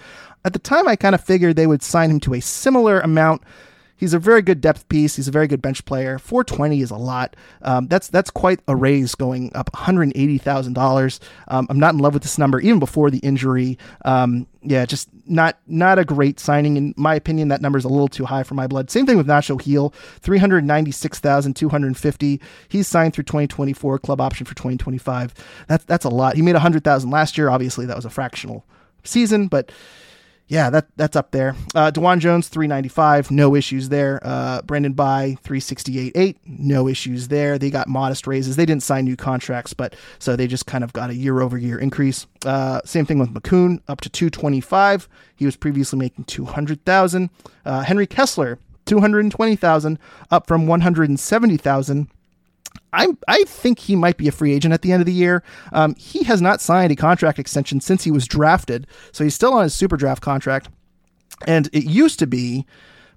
At 0.45 0.53
the 0.53 0.59
time, 0.59 0.89
I 0.89 0.97
kind 0.97 1.15
of 1.15 1.23
figured 1.23 1.57
they 1.57 1.67
would 1.67 1.83
sign 1.83 2.11
him 2.11 2.21
to 2.21 2.35
a 2.35 2.41
similar 2.41 3.01
amount 3.01 3.43
He's 4.01 4.15
a 4.15 4.19
very 4.19 4.41
good 4.41 4.63
depth 4.63 4.89
piece. 4.89 5.17
He's 5.17 5.29
a 5.29 5.31
very 5.31 5.47
good 5.47 5.61
bench 5.61 5.85
player. 5.85 6.19
420 6.19 6.81
is 6.81 6.91
a 6.91 6.97
lot. 6.97 7.37
Um, 7.61 7.87
that's 7.87 8.09
that's 8.09 8.31
quite 8.31 8.61
a 8.67 8.75
raise, 8.75 9.15
going 9.15 9.55
up 9.55 9.69
180 9.75 10.39
thousand 10.39 10.71
um, 10.71 10.83
dollars. 10.83 11.21
I'm 11.49 11.79
not 11.79 11.93
in 11.93 12.01
love 12.01 12.15
with 12.15 12.23
this 12.23 12.39
number 12.39 12.61
even 12.61 12.79
before 12.79 13.11
the 13.11 13.19
injury. 13.19 13.77
Um, 14.07 14.47
yeah, 14.63 14.87
just 14.87 15.11
not 15.27 15.59
not 15.67 15.99
a 15.99 16.05
great 16.05 16.41
signing 16.41 16.79
in 16.79 16.95
my 16.97 17.15
opinion. 17.15 17.49
That 17.49 17.61
number 17.61 17.79
is 17.79 17.85
a 17.85 17.89
little 17.89 18.09
too 18.09 18.25
high 18.25 18.43
for 18.43 18.55
my 18.55 18.67
blood. 18.67 18.91
Same 18.91 19.05
thing 19.05 19.19
with 19.19 19.27
Nacho 19.27 19.63
Gil, 19.63 19.93
396,250. 20.21 22.41
He's 22.71 22.89
signed 22.89 23.13
through 23.13 23.25
2024, 23.25 23.99
club 23.99 24.23
option 24.23 24.47
for 24.47 24.55
2025. 24.55 25.35
That's 25.69 25.85
that's 25.85 26.07
a 26.07 26.11
lot. 26.11 26.37
He 26.37 26.43
made 26.43 26.55
100,000 26.55 27.11
last 27.11 27.37
year. 27.37 27.51
Obviously, 27.51 27.85
that 27.85 27.97
was 27.97 28.07
a 28.07 28.11
fractional 28.11 28.65
season, 29.05 29.49
but 29.49 29.71
yeah, 30.51 30.69
that 30.69 30.89
that's 30.97 31.15
up 31.15 31.31
there. 31.31 31.55
Uh, 31.77 31.93
DeJuan 31.93 32.19
Jones, 32.19 32.49
395, 32.49 33.31
no 33.31 33.55
issues 33.55 33.89
there. 33.89 34.19
Uh, 34.25 34.61
Brandon 34.63 34.93
Bye, 34.93 35.39
368.8, 35.45 36.37
no 36.45 36.89
issues 36.89 37.29
there. 37.29 37.57
They 37.57 37.71
got 37.71 37.87
modest 37.87 38.27
raises. 38.27 38.57
They 38.57 38.67
didn't 38.67 38.83
sign 38.83 39.05
new 39.05 39.15
contracts, 39.15 39.75
but 39.75 39.95
so 40.19 40.35
they 40.35 40.49
just 40.49 40.67
kind 40.67 40.83
of 40.83 40.93
got 40.93 41.09
a 41.09 41.15
year 41.15 41.41
over 41.41 41.57
year 41.57 41.79
increase. 41.79 42.27
Uh, 42.45 42.81
same 42.85 43.07
thing 43.07 43.21
with 43.21 43.33
Makoun, 43.33 43.81
up 43.87 44.01
to 44.01 44.09
225. 44.09 45.09
He 45.37 45.45
was 45.47 45.55
previously 45.55 46.01
making 46.01 46.25
200,000. 46.25 47.31
Uh, 47.65 47.83
Henry 47.83 48.09
Kessler, 48.09 48.59
220,000, 48.87 50.01
up 50.33 50.49
from 50.49 50.67
170,000 50.67 52.09
I 52.93 53.09
I 53.29 53.45
think 53.45 53.79
he 53.79 53.97
might 53.97 54.17
be 54.17 54.29
a 54.29 54.33
free 54.33 54.53
agent 54.53 54.75
at 54.75 54.83
the 54.83 54.93
end 54.93 55.01
of 55.01 55.07
the 55.07 55.13
year. 55.13 55.43
Um, 55.73 55.95
he 55.97 56.25
has 56.25 56.41
not 56.41 56.61
signed 56.61 56.93
a 56.93 56.97
contract 56.97 57.39
extension 57.39 57.81
since 57.81 58.05
he 58.05 58.11
was 58.11 58.27
drafted, 58.27 58.87
so 59.13 59.25
he's 59.25 59.35
still 59.35 59.53
on 59.55 59.65
his 59.65 59.75
super 59.75 59.97
draft 59.97 60.23
contract. 60.23 60.69
And 61.47 61.69
it 61.73 61.85
used 61.85 62.19
to 62.19 62.27
be 62.27 62.67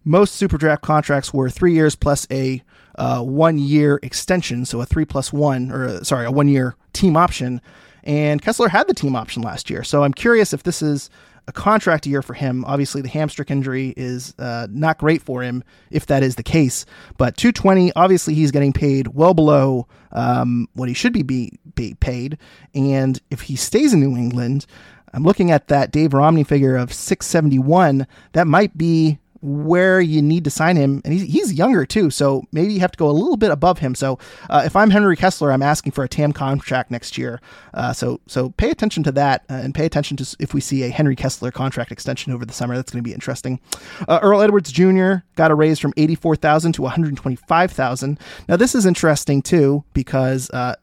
most 0.03 0.35
super 0.35 0.57
draft 0.57 0.81
contracts 0.81 1.33
were 1.33 1.49
three 1.49 1.73
years 1.73 1.95
plus 1.95 2.27
a 2.31 2.63
uh, 2.95 3.21
one 3.21 3.57
year 3.57 3.99
extension, 4.03 4.65
so 4.65 4.81
a 4.81 4.85
three 4.85 5.05
plus 5.05 5.33
one, 5.33 5.71
or 5.71 5.85
a, 5.85 6.05
sorry, 6.05 6.25
a 6.25 6.31
one 6.31 6.47
year 6.47 6.75
team 6.93 7.17
option. 7.17 7.61
And 8.03 8.41
Kessler 8.41 8.67
had 8.67 8.87
the 8.87 8.93
team 8.93 9.15
option 9.15 9.41
last 9.43 9.69
year, 9.69 9.83
so 9.83 10.03
I'm 10.03 10.13
curious 10.13 10.53
if 10.53 10.63
this 10.63 10.81
is 10.81 11.09
a 11.47 11.51
contract 11.51 12.05
year 12.05 12.21
for 12.21 12.33
him. 12.33 12.63
Obviously, 12.65 13.01
the 13.01 13.09
hamstring 13.09 13.47
injury 13.49 13.93
is 13.97 14.33
uh, 14.39 14.67
not 14.69 14.97
great 14.97 15.21
for 15.21 15.41
him 15.41 15.63
if 15.91 16.05
that 16.07 16.23
is 16.23 16.35
the 16.35 16.43
case. 16.43 16.85
But 17.17 17.37
220, 17.37 17.91
obviously, 17.95 18.33
he's 18.33 18.51
getting 18.51 18.73
paid 18.73 19.09
well 19.09 19.33
below 19.33 19.87
um, 20.11 20.67
what 20.73 20.87
he 20.87 20.95
should 20.95 21.13
be, 21.13 21.23
be, 21.23 21.59
be 21.75 21.95
paid. 21.95 22.37
And 22.73 23.19
if 23.29 23.41
he 23.41 23.55
stays 23.55 23.93
in 23.93 23.99
New 23.99 24.15
England, 24.15 24.65
I'm 25.13 25.23
looking 25.23 25.51
at 25.51 25.67
that 25.67 25.91
Dave 25.91 26.13
Romney 26.13 26.43
figure 26.43 26.75
of 26.75 26.93
671. 26.93 28.07
That 28.31 28.47
might 28.47 28.77
be 28.77 29.19
where 29.43 29.99
you 29.99 30.21
need 30.21 30.45
to 30.45 30.49
sign 30.49 30.77
him, 30.77 31.01
and 31.03 31.13
he's, 31.13 31.23
he's 31.23 31.53
younger 31.53 31.85
too, 31.85 32.09
so 32.09 32.43
maybe 32.53 32.71
you 32.71 32.79
have 32.79 32.93
to 32.93 32.97
go 32.97 33.09
a 33.09 33.11
little 33.11 33.35
bit 33.35 33.51
above 33.51 33.79
him. 33.79 33.93
So 33.93 34.17
uh, 34.49 34.63
if 34.65 34.73
I'm 34.73 34.89
Henry 34.89 35.17
Kessler, 35.17 35.51
I'm 35.51 35.61
asking 35.61 35.91
for 35.91 36.05
a 36.05 36.07
TAM 36.07 36.31
contract 36.31 36.89
next 36.89 37.17
year. 37.17 37.41
Uh, 37.73 37.91
so 37.91 38.21
so 38.25 38.51
pay 38.51 38.69
attention 38.69 39.03
to 39.03 39.11
that, 39.11 39.43
uh, 39.49 39.55
and 39.55 39.75
pay 39.75 39.85
attention 39.85 40.15
to 40.15 40.35
if 40.39 40.53
we 40.53 40.61
see 40.61 40.83
a 40.83 40.89
Henry 40.89 41.17
Kessler 41.17 41.51
contract 41.51 41.91
extension 41.91 42.31
over 42.31 42.45
the 42.45 42.53
summer. 42.53 42.75
That's 42.75 42.91
going 42.91 43.03
to 43.03 43.07
be 43.07 43.13
interesting. 43.13 43.59
Uh, 44.07 44.19
Earl 44.21 44.41
Edwards 44.41 44.71
Jr. 44.71 45.15
got 45.35 45.51
a 45.51 45.55
raise 45.55 45.77
from 45.77 45.93
eighty 45.97 46.15
four 46.15 46.37
thousand 46.37 46.71
to 46.73 46.83
one 46.83 46.91
hundred 46.91 47.17
twenty 47.17 47.35
five 47.35 47.69
thousand. 47.69 48.19
Now 48.47 48.55
this 48.55 48.73
is 48.73 48.85
interesting 48.85 49.41
too 49.41 49.83
because 49.93 50.49
uh, 50.51 50.75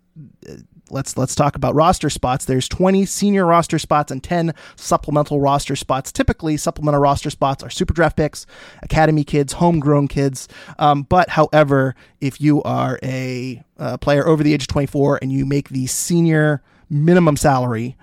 let's 0.91 1.17
let's 1.17 1.35
talk 1.35 1.57
about 1.57 1.75
roster 1.75 2.11
spots. 2.11 2.45
There's 2.45 2.69
20 2.69 3.07
senior 3.07 3.47
roster 3.47 3.79
spots 3.79 4.11
and 4.11 4.23
10 4.23 4.55
supplemental 4.77 5.41
roster 5.41 5.77
spots. 5.77 6.13
Typically, 6.13 6.57
supplemental 6.57 7.01
roster 7.01 7.31
spots 7.31 7.63
are 7.63 7.71
super 7.71 7.93
draft 7.93 8.17
picks, 8.17 8.47
academy 8.83 9.25
kids, 9.25 9.55
homegrown 9.55 10.09
kids. 10.09 10.49
Um, 10.79 11.03
but 11.03 11.31
however, 11.31 11.95
if 12.21 12.41
you 12.41 12.63
are 12.63 12.99
a, 13.03 13.63
a 13.79 13.99
player 13.99 14.27
over 14.27 14.43
the 14.43 14.55
age 14.55 14.63
of 14.63 14.69
24 14.69 15.21
and 15.23 15.33
you 15.33 15.47
make 15.47 15.71
the 15.71 15.87
senior 15.87 16.63
minimum 16.89 17.37
salary, 17.37 17.97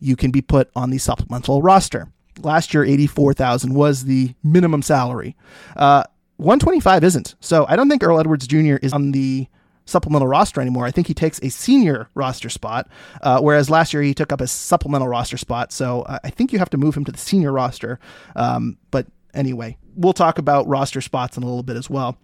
you 0.00 0.16
can 0.16 0.30
be 0.30 0.42
put 0.42 0.70
on 0.74 0.90
the 0.90 0.98
supplemental 0.98 1.62
roster. 1.62 2.08
Last 2.40 2.74
year, 2.74 2.84
84,000 2.84 3.74
was 3.74 4.04
the 4.04 4.34
minimum 4.42 4.82
salary. 4.82 5.36
Uh, 5.76 6.04
125 6.38 7.04
isn't. 7.04 7.34
So 7.40 7.66
I 7.68 7.76
don't 7.76 7.88
think 7.88 8.02
Earl 8.02 8.18
Edwards 8.18 8.46
Jr. 8.46 8.76
is 8.82 8.92
on 8.92 9.12
the 9.12 9.46
supplemental 9.84 10.28
roster 10.28 10.60
anymore. 10.60 10.86
I 10.86 10.90
think 10.90 11.06
he 11.06 11.14
takes 11.14 11.40
a 11.42 11.48
senior 11.48 12.08
roster 12.14 12.48
spot, 12.48 12.88
uh, 13.22 13.40
whereas 13.40 13.70
last 13.70 13.92
year 13.92 14.02
he 14.02 14.14
took 14.14 14.32
up 14.32 14.40
a 14.40 14.46
supplemental 14.46 15.08
roster 15.08 15.36
spot. 15.36 15.72
So 15.72 16.02
uh, 16.02 16.18
I 16.24 16.30
think 16.30 16.52
you 16.52 16.58
have 16.58 16.70
to 16.70 16.78
move 16.78 16.96
him 16.96 17.04
to 17.04 17.12
the 17.12 17.18
senior 17.18 17.52
roster. 17.52 17.98
Um, 18.36 18.78
but 18.90 19.06
anyway, 19.34 19.76
we'll 19.94 20.12
talk 20.12 20.38
about 20.38 20.66
roster 20.66 21.00
spots 21.00 21.36
in 21.36 21.42
a 21.42 21.46
little 21.46 21.62
bit 21.62 21.76
as 21.76 21.90
well. 21.90 22.18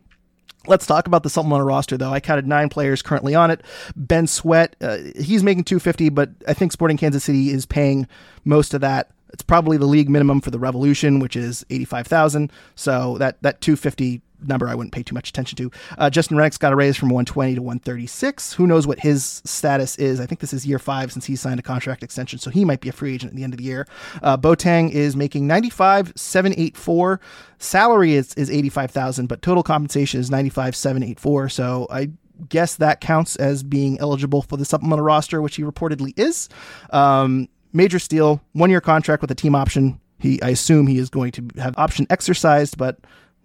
Let's 0.67 0.87
talk 0.87 1.07
about 1.07 1.23
the 1.23 1.31
supplemental 1.31 1.67
roster, 1.67 1.97
though. 1.97 2.13
I 2.13 2.21
counted 2.21 2.47
nine 2.47 2.69
players 2.69 3.01
currently 3.01 3.35
on 3.35 3.51
it. 3.51 3.63
Ben 3.97 4.27
Sweat, 4.27 4.77
uh, 4.81 4.99
he's 5.19 5.43
making 5.43 5.65
250, 5.65 6.09
but 6.11 6.31
I 6.47 6.53
think 6.53 6.73
Sporting 6.73 6.97
Kansas 6.97 7.25
City 7.25 7.51
is 7.51 7.65
paying 7.65 8.07
most 8.45 8.75
of 8.75 8.81
that. 8.81 9.11
It's 9.33 9.43
probably 9.43 9.77
the 9.77 9.87
league 9.87 10.11
minimum 10.11 10.41
for 10.41 10.51
the 10.51 10.59
Revolution, 10.59 11.21
which 11.21 11.37
is 11.37 11.65
85,000. 11.71 12.51
So 12.75 13.19
that 13.19 13.41
that 13.43 13.61
250 13.61 14.21
number 14.47 14.69
I 14.69 14.75
wouldn't 14.75 14.93
pay 14.93 15.03
too 15.03 15.15
much 15.15 15.29
attention 15.29 15.57
to. 15.57 15.71
Uh, 15.97 16.11
Justin 16.11 16.37
Rennicks 16.37 16.59
got 16.59 16.73
a 16.73 16.77
raise 16.77 16.97
from 16.97 17.09
120 17.09 17.57
to 17.57 17.63
136. 17.63 18.53
Who 18.55 18.67
knows 18.67 18.87
what 18.87 19.01
his 19.01 19.43
status 19.45 19.97
is? 19.97 20.21
I 20.21 20.27
think 20.27 20.41
this 20.41 20.53
is 20.53 20.67
year 20.67 20.79
five 20.79 21.13
since 21.13 21.27
he 21.27 21.37
signed 21.37 21.61
a 21.61 21.63
contract 21.63 22.03
extension, 22.03 22.39
so 22.39 22.51
he 22.51 22.65
might 22.65 22.81
be 22.81 22.89
a 22.89 22.93
free 22.93 23.15
agent 23.15 23.33
at 23.33 23.37
the 23.37 23.45
end 23.45 23.53
of 23.53 23.59
the 23.59 23.65
year. 23.65 23.87
Uh, 24.23 24.37
Boateng 24.37 24.91
is 24.91 25.17
making 25.17 25.47
95,784. 25.47 27.21
Salary 27.59 28.15
is, 28.15 28.35
is 28.35 28.51
85,000, 28.51 29.27
but 29.27 29.43
total 29.43 29.63
compensation 29.63 30.21
is 30.21 30.31
95,784. 30.31 31.49
So 31.49 31.87
I 31.91 32.11
guess 32.49 32.77
that 32.77 33.01
counts 33.01 33.37
as 33.37 33.63
being 33.63 33.99
eligible 33.99 34.43
for 34.43 34.57
the 34.57 34.65
supplemental 34.65 35.05
roster, 35.05 35.43
which 35.43 35.57
he 35.57 35.63
reportedly 35.63 36.19
is. 36.19 36.49
Um, 36.91 37.49
major 37.73 37.99
steal, 37.99 38.41
one 38.53 38.71
year 38.71 38.81
contract 38.81 39.23
with 39.23 39.31
a 39.31 39.35
team 39.35 39.55
option. 39.55 40.01
He, 40.19 40.41
I 40.43 40.51
assume 40.51 40.87
he 40.87 40.99
is 40.99 41.11
going 41.11 41.33
to 41.33 41.49
have 41.59 41.77
option 41.79 42.07
exercised, 42.11 42.77
but 42.77 42.99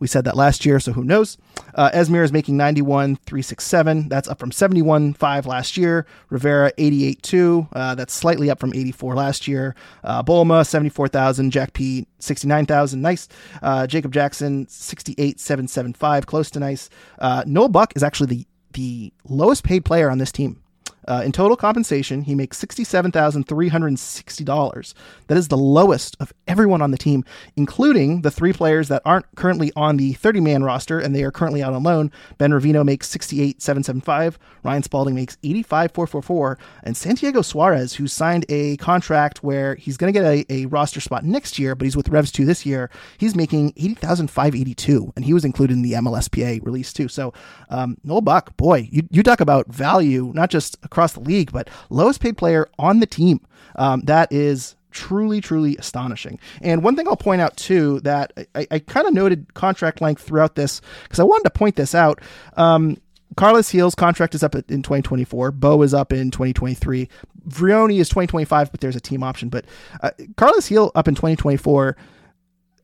we 0.03 0.07
said 0.07 0.25
that 0.25 0.35
last 0.35 0.65
year, 0.65 0.81
so 0.81 0.91
who 0.91 1.05
knows? 1.05 1.37
Uh, 1.75 1.89
Esmir 1.91 2.25
is 2.25 2.33
making 2.33 2.57
91 2.57 3.15
367. 3.15 4.09
That's 4.09 4.27
up 4.27 4.37
from 4.37 4.51
71 4.51 5.13
5 5.13 5.45
last 5.45 5.77
year. 5.77 6.05
Rivera 6.29 6.73
88 6.77 7.23
2. 7.23 7.67
Uh, 7.71 7.95
that's 7.95 8.13
slightly 8.13 8.49
up 8.49 8.59
from 8.59 8.73
84 8.73 9.15
last 9.15 9.47
year. 9.47 9.75
Uh, 10.03 10.21
Bolma 10.21 10.67
74,000. 10.67 11.51
Jack 11.51 11.71
P 11.71 12.05
69,000. 12.19 13.01
Nice. 13.01 13.29
Uh, 13.61 13.87
Jacob 13.87 14.11
Jackson 14.11 14.67
68 14.67 15.39
775. 15.39 16.25
Close 16.25 16.51
to 16.51 16.59
nice. 16.59 16.89
Uh, 17.19 17.45
Noel 17.47 17.69
Buck 17.69 17.93
is 17.95 18.03
actually 18.03 18.27
the 18.27 18.47
the 18.73 19.13
lowest 19.29 19.63
paid 19.63 19.85
player 19.85 20.09
on 20.09 20.17
this 20.17 20.31
team. 20.31 20.62
Uh, 21.07 21.23
in 21.25 21.31
total 21.31 21.57
compensation, 21.57 22.21
he 22.23 22.35
makes 22.35 22.63
$67,360. 22.63 24.93
That 25.27 25.37
is 25.37 25.47
the 25.47 25.57
lowest 25.57 26.17
of 26.19 26.33
everyone 26.47 26.81
on 26.81 26.91
the 26.91 26.97
team, 26.97 27.23
including 27.55 28.21
the 28.21 28.31
three 28.31 28.51
players 28.53 28.87
that 28.89 29.01
aren't 29.05 29.25
currently 29.35 29.71
on 29.75 29.97
the 29.97 30.13
30 30.13 30.39
man 30.41 30.63
roster 30.63 30.99
and 30.99 31.15
they 31.15 31.23
are 31.23 31.31
currently 31.31 31.63
out 31.63 31.73
on 31.73 31.83
loan. 31.83 32.11
Ben 32.37 32.51
Reveno 32.51 32.85
makes 32.85 33.09
68,775. 33.09 34.37
Ryan 34.63 34.83
Spalding 34.83 35.15
makes 35.15 35.37
85,444. 35.43 36.57
And 36.83 36.95
Santiago 36.95 37.41
Suarez, 37.41 37.93
who 37.93 38.07
signed 38.07 38.45
a 38.49 38.77
contract 38.77 39.43
where 39.43 39.75
he's 39.75 39.97
going 39.97 40.13
to 40.13 40.19
get 40.19 40.25
a, 40.25 40.45
a, 40.49 40.65
roster 40.67 41.01
spot 41.01 41.23
next 41.23 41.59
year, 41.59 41.75
but 41.75 41.85
he's 41.85 41.97
with 41.97 42.09
Revs 42.09 42.31
2 42.31 42.45
this 42.45 42.65
year, 42.65 42.89
he's 43.17 43.35
making 43.35 43.73
80,582. 43.75 45.13
And 45.15 45.25
he 45.25 45.33
was 45.33 45.45
included 45.45 45.73
in 45.73 45.81
the 45.81 45.93
MLSPA 45.93 46.65
release 46.65 46.93
too. 46.93 47.07
So, 47.07 47.33
um, 47.69 47.97
Noel 48.03 48.21
Buck, 48.21 48.55
boy, 48.57 48.87
you, 48.91 49.03
you 49.11 49.23
talk 49.23 49.41
about 49.41 49.67
value, 49.67 50.31
not 50.33 50.49
just 50.49 50.77
across 50.93 51.13
the 51.13 51.19
league, 51.19 51.51
but 51.51 51.69
lowest 51.89 52.21
paid 52.21 52.37
player 52.37 52.69
on 52.77 52.99
the 52.99 53.07
team. 53.07 53.41
Um, 53.75 54.01
that 54.01 54.31
is 54.31 54.75
truly, 54.91 55.41
truly 55.41 55.75
astonishing. 55.77 56.39
And 56.61 56.83
one 56.83 56.95
thing 56.95 57.07
I'll 57.07 57.17
point 57.17 57.41
out 57.41 57.57
too 57.57 57.99
that 58.01 58.31
I, 58.53 58.67
I 58.69 58.77
kind 58.79 59.07
of 59.07 59.13
noted 59.13 59.55
contract 59.55 60.01
length 60.01 60.21
throughout 60.21 60.53
this 60.53 60.81
because 61.01 61.19
I 61.19 61.23
wanted 61.23 61.45
to 61.45 61.49
point 61.49 61.75
this 61.75 61.95
out. 61.95 62.21
Um, 62.57 62.97
Carlos 63.35 63.71
Gil's 63.71 63.95
contract 63.95 64.35
is 64.35 64.43
up 64.43 64.53
in 64.53 64.83
2024. 64.83 65.51
Bou 65.53 65.81
is 65.81 65.95
up 65.95 66.13
in 66.13 66.29
2023. 66.29 67.09
Vrioni 67.47 67.99
is 67.99 68.07
2025, 68.09 68.71
but 68.71 68.79
there's 68.79 68.95
a 68.95 69.01
team 69.01 69.23
option. 69.23 69.49
But 69.49 69.65
uh, 70.01 70.11
Carlos 70.37 70.69
Gil 70.69 70.91
up 70.93 71.07
in 71.07 71.15
2024 71.15 71.97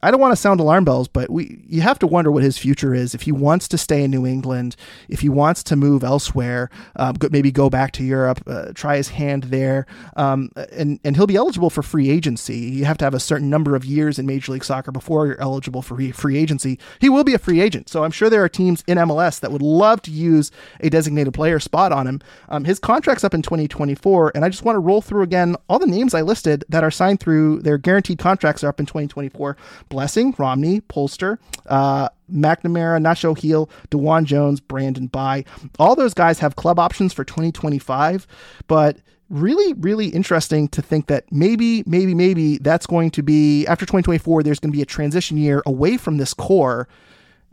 I 0.02 0.12
don't 0.12 0.22
want 0.22 0.32
to 0.32 0.38
sound 0.38 0.60
alarm 0.60 0.86
bells, 0.86 1.08
but 1.10 1.30
we 1.30 1.62
you 1.68 1.82
have 1.82 2.00
to 2.00 2.08
wonder 2.08 2.32
what 2.32 2.44
his 2.44 2.58
future 2.58 2.94
is. 2.94 3.14
If 3.14 3.24
he 3.24 3.32
wants 3.32 3.68
to 3.70 3.78
stay 3.78 4.04
in 4.04 4.12
New 4.12 4.26
England, 4.26 4.78
if 5.10 5.20
he 5.20 5.28
wants 5.30 5.62
to 5.64 5.76
move 5.76 6.04
elsewhere, 6.04 6.70
um, 6.96 7.18
maybe 7.32 7.52
go 7.52 7.70
back 7.70 7.92
to 7.94 8.04
Europe, 8.04 8.42
uh, 8.48 8.72
try 8.74 8.96
his 8.96 9.10
hand 9.10 9.46
there, 9.46 9.86
um, 10.16 10.52
and 10.72 11.00
and 11.04 11.18
he'll 11.18 11.28
be 11.28 11.36
eligible 11.36 11.70
for 11.70 11.84
free 11.84 12.10
agency. 12.10 12.58
You 12.58 12.86
have 12.86 12.98
to 13.00 13.06
have 13.06 13.14
a 13.14 13.20
certain 13.20 13.50
number 13.50 13.76
of 13.76 13.84
years 13.84 14.18
in 14.18 14.26
Major 14.26 14.54
League 14.54 14.64
Soccer 14.64 14.92
before 14.92 15.28
you're 15.28 15.42
eligible 15.42 15.82
for 15.82 16.00
free 16.14 16.38
agency. 16.38 16.80
He 17.00 17.10
will 17.10 17.26
be 17.26 17.34
a 17.34 17.40
free 17.40 17.60
agent, 17.60 17.90
so 17.90 18.06
I'm 18.06 18.12
sure 18.12 18.30
there 18.30 18.44
are 18.44 18.50
teams 18.50 18.84
in 18.88 18.98
MLS 18.98 19.40
that 19.42 19.52
would 19.52 19.62
love 19.62 20.02
to 20.04 20.12
use 20.12 20.50
a 20.80 20.90
designated 20.90 21.34
player 21.34 21.60
spot 21.60 21.92
on 21.92 22.08
him. 22.08 22.22
Um, 22.48 22.64
his 22.64 22.80
contract's 22.80 23.26
up 23.26 23.34
in 23.34 23.42
2024, 23.42 24.32
and 24.34 24.46
I 24.46 24.50
just 24.50 24.64
want 24.64 24.78
to 24.78 24.80
roll 24.80 25.02
through 25.02 25.24
again 25.24 25.58
all 25.68 25.80
the 25.80 25.88
names 25.88 26.14
I 26.14 26.22
listed 26.22 26.64
that 26.70 26.86
are 26.86 26.92
signed 26.92 27.20
through 27.20 27.60
their 27.64 27.78
guaranteed 27.78 28.20
contracts 28.20 28.64
are 28.64 28.70
up 28.70 28.80
in 28.80 28.86
2024. 28.86 29.58
Blessing, 29.90 30.34
Romney, 30.38 30.82
Polster, 30.82 31.38
uh, 31.68 32.10
McNamara, 32.32 33.02
Nacho 33.02 33.40
Gil, 33.40 33.70
DeJuan 33.92 34.26
Jones, 34.26 34.60
Brandon 34.60 35.08
Bye. 35.08 35.46
All 35.78 35.96
those 35.96 36.14
guys 36.14 36.40
have 36.40 36.56
club 36.56 36.80
options 36.80 37.14
for 37.14 37.24
2025, 37.24 38.28
but 38.68 38.98
really, 39.30 39.74
really 39.74 40.08
interesting 40.08 40.68
to 40.70 40.82
think 40.82 41.08
that 41.08 41.26
maybe, 41.32 41.84
maybe, 41.86 42.14
maybe 42.16 42.58
that's 42.60 42.86
going 42.86 43.12
to 43.12 43.24
be 43.24 43.66
after 43.68 43.86
2024, 43.86 44.44
there's 44.44 44.60
going 44.60 44.72
to 44.72 44.76
be 44.76 44.82
a 44.82 44.86
transition 44.88 45.38
year 45.38 45.62
away 45.66 45.98
from 45.98 46.18
this 46.18 46.34
core. 46.34 46.88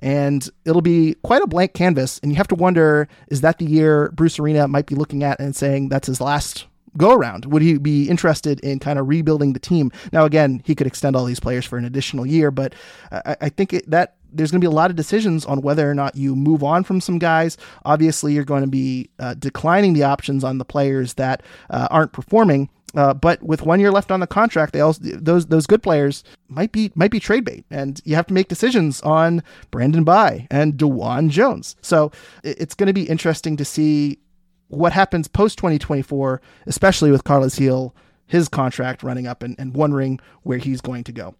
And 0.00 0.46
it'll 0.66 0.82
be 0.82 1.14
quite 1.22 1.42
a 1.42 1.46
blank 1.46 1.72
canvas. 1.72 2.18
And 2.22 2.30
you 2.30 2.36
have 2.36 2.48
to 2.48 2.54
wonder 2.54 3.08
is 3.28 3.40
that 3.40 3.58
the 3.58 3.64
year 3.64 4.10
Bruce 4.12 4.38
Arena 4.38 4.68
might 4.68 4.86
be 4.86 4.94
looking 4.94 5.22
at 5.22 5.40
and 5.40 5.56
saying 5.56 5.88
that's 5.88 6.06
his 6.06 6.20
last 6.20 6.66
go 6.96 7.12
around? 7.12 7.46
Would 7.46 7.62
he 7.62 7.78
be 7.78 8.08
interested 8.08 8.60
in 8.60 8.78
kind 8.78 8.98
of 8.98 9.08
rebuilding 9.08 9.52
the 9.52 9.60
team? 9.60 9.92
Now, 10.12 10.24
again, 10.24 10.62
he 10.64 10.74
could 10.74 10.86
extend 10.86 11.16
all 11.16 11.24
these 11.24 11.40
players 11.40 11.64
for 11.64 11.78
an 11.78 11.84
additional 11.84 12.26
year, 12.26 12.50
but 12.50 12.74
I, 13.12 13.36
I 13.42 13.48
think 13.48 13.72
it, 13.72 13.90
that 13.90 14.16
there's 14.32 14.50
going 14.50 14.60
to 14.60 14.64
be 14.64 14.70
a 14.70 14.74
lot 14.74 14.90
of 14.90 14.96
decisions 14.96 15.44
on 15.46 15.62
whether 15.62 15.90
or 15.90 15.94
not 15.94 16.16
you 16.16 16.36
move 16.36 16.62
on 16.62 16.84
from 16.84 17.00
some 17.00 17.18
guys. 17.18 17.56
Obviously, 17.84 18.32
you're 18.32 18.44
going 18.44 18.62
to 18.62 18.68
be 18.68 19.08
uh, 19.18 19.34
declining 19.34 19.94
the 19.94 20.02
options 20.02 20.44
on 20.44 20.58
the 20.58 20.64
players 20.64 21.14
that 21.14 21.42
uh, 21.70 21.88
aren't 21.90 22.12
performing. 22.12 22.68
Uh, 22.94 23.12
but 23.12 23.42
with 23.42 23.62
one 23.62 23.78
year 23.78 23.90
left 23.90 24.10
on 24.10 24.20
the 24.20 24.26
contract, 24.26 24.72
they 24.72 24.80
also 24.80 25.00
those 25.02 25.46
those 25.46 25.66
good 25.66 25.82
players 25.82 26.24
might 26.48 26.72
be 26.72 26.90
might 26.94 27.10
be 27.10 27.20
trade 27.20 27.44
bait, 27.44 27.64
and 27.70 28.00
you 28.04 28.14
have 28.14 28.26
to 28.26 28.32
make 28.32 28.48
decisions 28.48 29.02
on 29.02 29.42
Brandon 29.70 30.02
Bye 30.02 30.46
and 30.50 30.74
DeJuan 30.74 31.28
Jones. 31.28 31.76
So 31.82 32.10
it's 32.42 32.74
going 32.74 32.86
to 32.86 32.94
be 32.94 33.02
interesting 33.02 33.56
to 33.58 33.64
see 33.64 34.18
what 34.68 34.92
happens 34.92 35.28
post 35.28 35.58
2024, 35.58 36.40
especially 36.66 37.10
with 37.10 37.24
Carlos 37.24 37.58
Gil, 37.58 37.94
his 38.26 38.48
contract 38.48 39.02
running 39.02 39.26
up 39.26 39.42
and, 39.42 39.54
and 39.58 39.74
wondering 39.74 40.18
where 40.42 40.58
he's 40.58 40.80
going 40.80 41.04
to 41.04 41.12
go. 41.12 41.34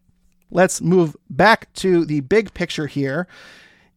Let's 0.50 0.80
move 0.80 1.16
back 1.28 1.72
to 1.74 2.04
the 2.04 2.20
big 2.20 2.54
picture 2.54 2.86
here. 2.86 3.26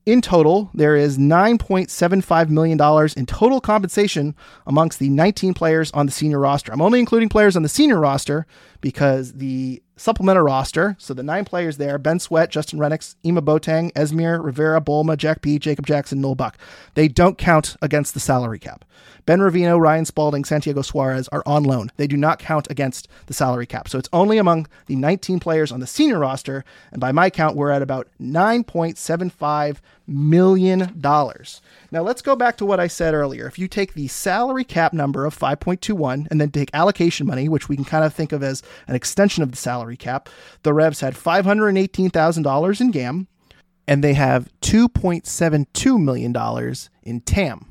In 0.06 0.22
total, 0.22 0.72
there 0.74 0.96
is 0.96 1.20
$9.75 1.20 2.50
million 2.50 2.80
in 3.16 3.26
total 3.28 3.62
compensation 3.62 4.36
amongst 4.66 4.98
the 4.98 5.10
19 5.10 5.54
players 5.54 5.92
on 5.92 6.08
the 6.08 6.12
senior 6.12 6.40
roster. 6.40 6.72
I'm 6.72 6.82
only 6.82 7.00
including 7.00 7.30
players 7.30 7.56
on 7.56 7.62
the 7.62 7.70
senior 7.70 8.00
roster 8.00 8.48
because 8.82 9.34
the 9.34 9.82
supplemental 9.98 10.44
roster, 10.44 10.96
so 10.98 11.14
the 11.14 11.24
nine 11.24 11.46
players 11.46 11.78
there 11.78 11.98
Ben 11.98 12.20
Sweat, 12.20 12.50
Justin 12.50 12.80
Rennicks, 12.80 13.16
Ema 13.26 13.42
Boateng, 13.42 13.92
Esmir, 13.94 14.44
Rivera, 14.44 14.80
Bolma, 14.80 15.18
Jack 15.18 15.42
P, 15.42 15.60
Jacob 15.60 15.86
Jackson, 15.86 16.22
Noel 16.22 16.36
Buck, 16.36 16.58
they 16.94 17.08
don't 17.08 17.38
count 17.38 17.76
against 17.82 18.14
the 18.14 18.20
salary 18.20 18.60
cap. 18.60 18.86
Ben 19.26 19.40
Reveno, 19.40 19.80
Ryan 19.80 20.06
Spalding, 20.06 20.44
Santiago 20.44 20.82
Suarez 20.82 21.28
are 21.28 21.44
on 21.46 21.64
loan. 21.64 21.92
They 21.98 22.08
do 22.08 22.18
not 22.18 22.40
count 22.40 22.70
against 22.72 23.08
the 23.28 23.34
salary 23.34 23.68
cap. 23.68 23.88
So 23.88 24.00
it's 24.00 24.10
only 24.12 24.38
among 24.38 24.68
the 24.88 24.96
19 24.96 25.40
players 25.40 25.72
on 25.72 25.82
the 25.82 25.88
senior 25.88 26.20
roster. 26.20 26.64
And 26.92 27.00
by 27.00 27.12
my 27.12 27.30
count, 27.30 27.56
we're 27.56 27.70
at 27.70 27.84
about 27.84 28.08
$9.75 28.20 29.78
million. 30.08 31.00
Now 31.92 32.02
let's 32.02 32.22
go 32.22 32.36
back 32.36 32.58
to 32.58 32.66
what 32.66 32.80
I 32.80 32.88
said 32.88 33.14
earlier. 33.14 33.48
If 33.48 33.58
you 33.58 33.68
take 33.68 33.94
the 33.94 34.08
salary 34.08 34.64
cap 34.64 34.94
number 34.94 35.26
of 35.26 35.38
5.21 35.38 36.28
and 36.30 36.40
then 36.40 36.52
take 36.52 36.70
allocation 36.74 37.26
money, 37.26 37.50
which 37.50 37.68
we 37.68 37.76
can 37.76 37.86
kind 37.86 38.04
of 38.04 38.14
think 38.14 38.32
of 38.32 38.44
as 38.44 38.62
an 38.88 38.96
extension 38.96 39.44
of 39.44 39.52
the 39.52 39.58
salary 39.58 39.98
cap, 39.98 40.30
the 40.64 40.74
Revs 40.74 41.02
had 41.02 41.16
$518,000 41.16 42.82
in 42.82 42.92
GAM 42.92 43.28
and 43.88 44.04
they 44.04 44.14
have 44.14 44.50
$2.72 44.62 46.02
million 46.02 46.76
in 47.04 47.22
TAM 47.22 47.70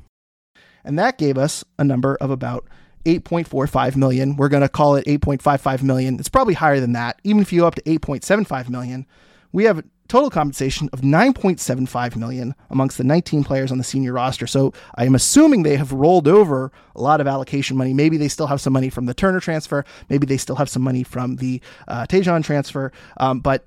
and 0.83 0.97
that 0.97 1.17
gave 1.17 1.37
us 1.37 1.63
a 1.77 1.83
number 1.83 2.15
of 2.15 2.31
about 2.31 2.67
8.45 3.05 3.95
million. 3.95 4.35
We're 4.35 4.49
going 4.49 4.61
to 4.61 4.69
call 4.69 4.95
it 4.95 5.05
8.55 5.05 5.83
million. 5.83 6.19
It's 6.19 6.29
probably 6.29 6.53
higher 6.53 6.79
than 6.79 6.93
that. 6.93 7.19
Even 7.23 7.41
if 7.41 7.53
you 7.53 7.61
go 7.61 7.67
up 7.67 7.75
to 7.75 7.81
8.75 7.83 8.69
million, 8.69 9.05
we 9.51 9.63
have 9.65 9.83
total 10.09 10.29
compensation 10.29 10.89
of 10.91 11.01
9.75 11.01 12.15
million 12.17 12.55
amongst 12.69 12.97
the 12.97 13.03
19 13.03 13.43
players 13.43 13.71
on 13.71 13.77
the 13.77 13.83
senior 13.83 14.11
roster. 14.11 14.47
So 14.47 14.73
I 14.95 15.05
am 15.05 15.15
assuming 15.15 15.63
they 15.63 15.77
have 15.77 15.93
rolled 15.93 16.27
over 16.27 16.71
a 16.95 17.01
lot 17.01 17.21
of 17.21 17.27
allocation 17.27 17.77
money. 17.77 17.93
Maybe 17.93 18.17
they 18.17 18.27
still 18.27 18.47
have 18.47 18.59
some 18.59 18.73
money 18.73 18.89
from 18.89 19.05
the 19.05 19.13
Turner 19.13 19.39
transfer. 19.39 19.85
Maybe 20.09 20.25
they 20.25 20.37
still 20.37 20.57
have 20.57 20.67
some 20.67 20.81
money 20.81 21.03
from 21.03 21.37
the 21.37 21.61
uh, 21.87 22.05
Tajon 22.07 22.43
transfer. 22.43 22.91
Um, 23.17 23.39
but 23.39 23.65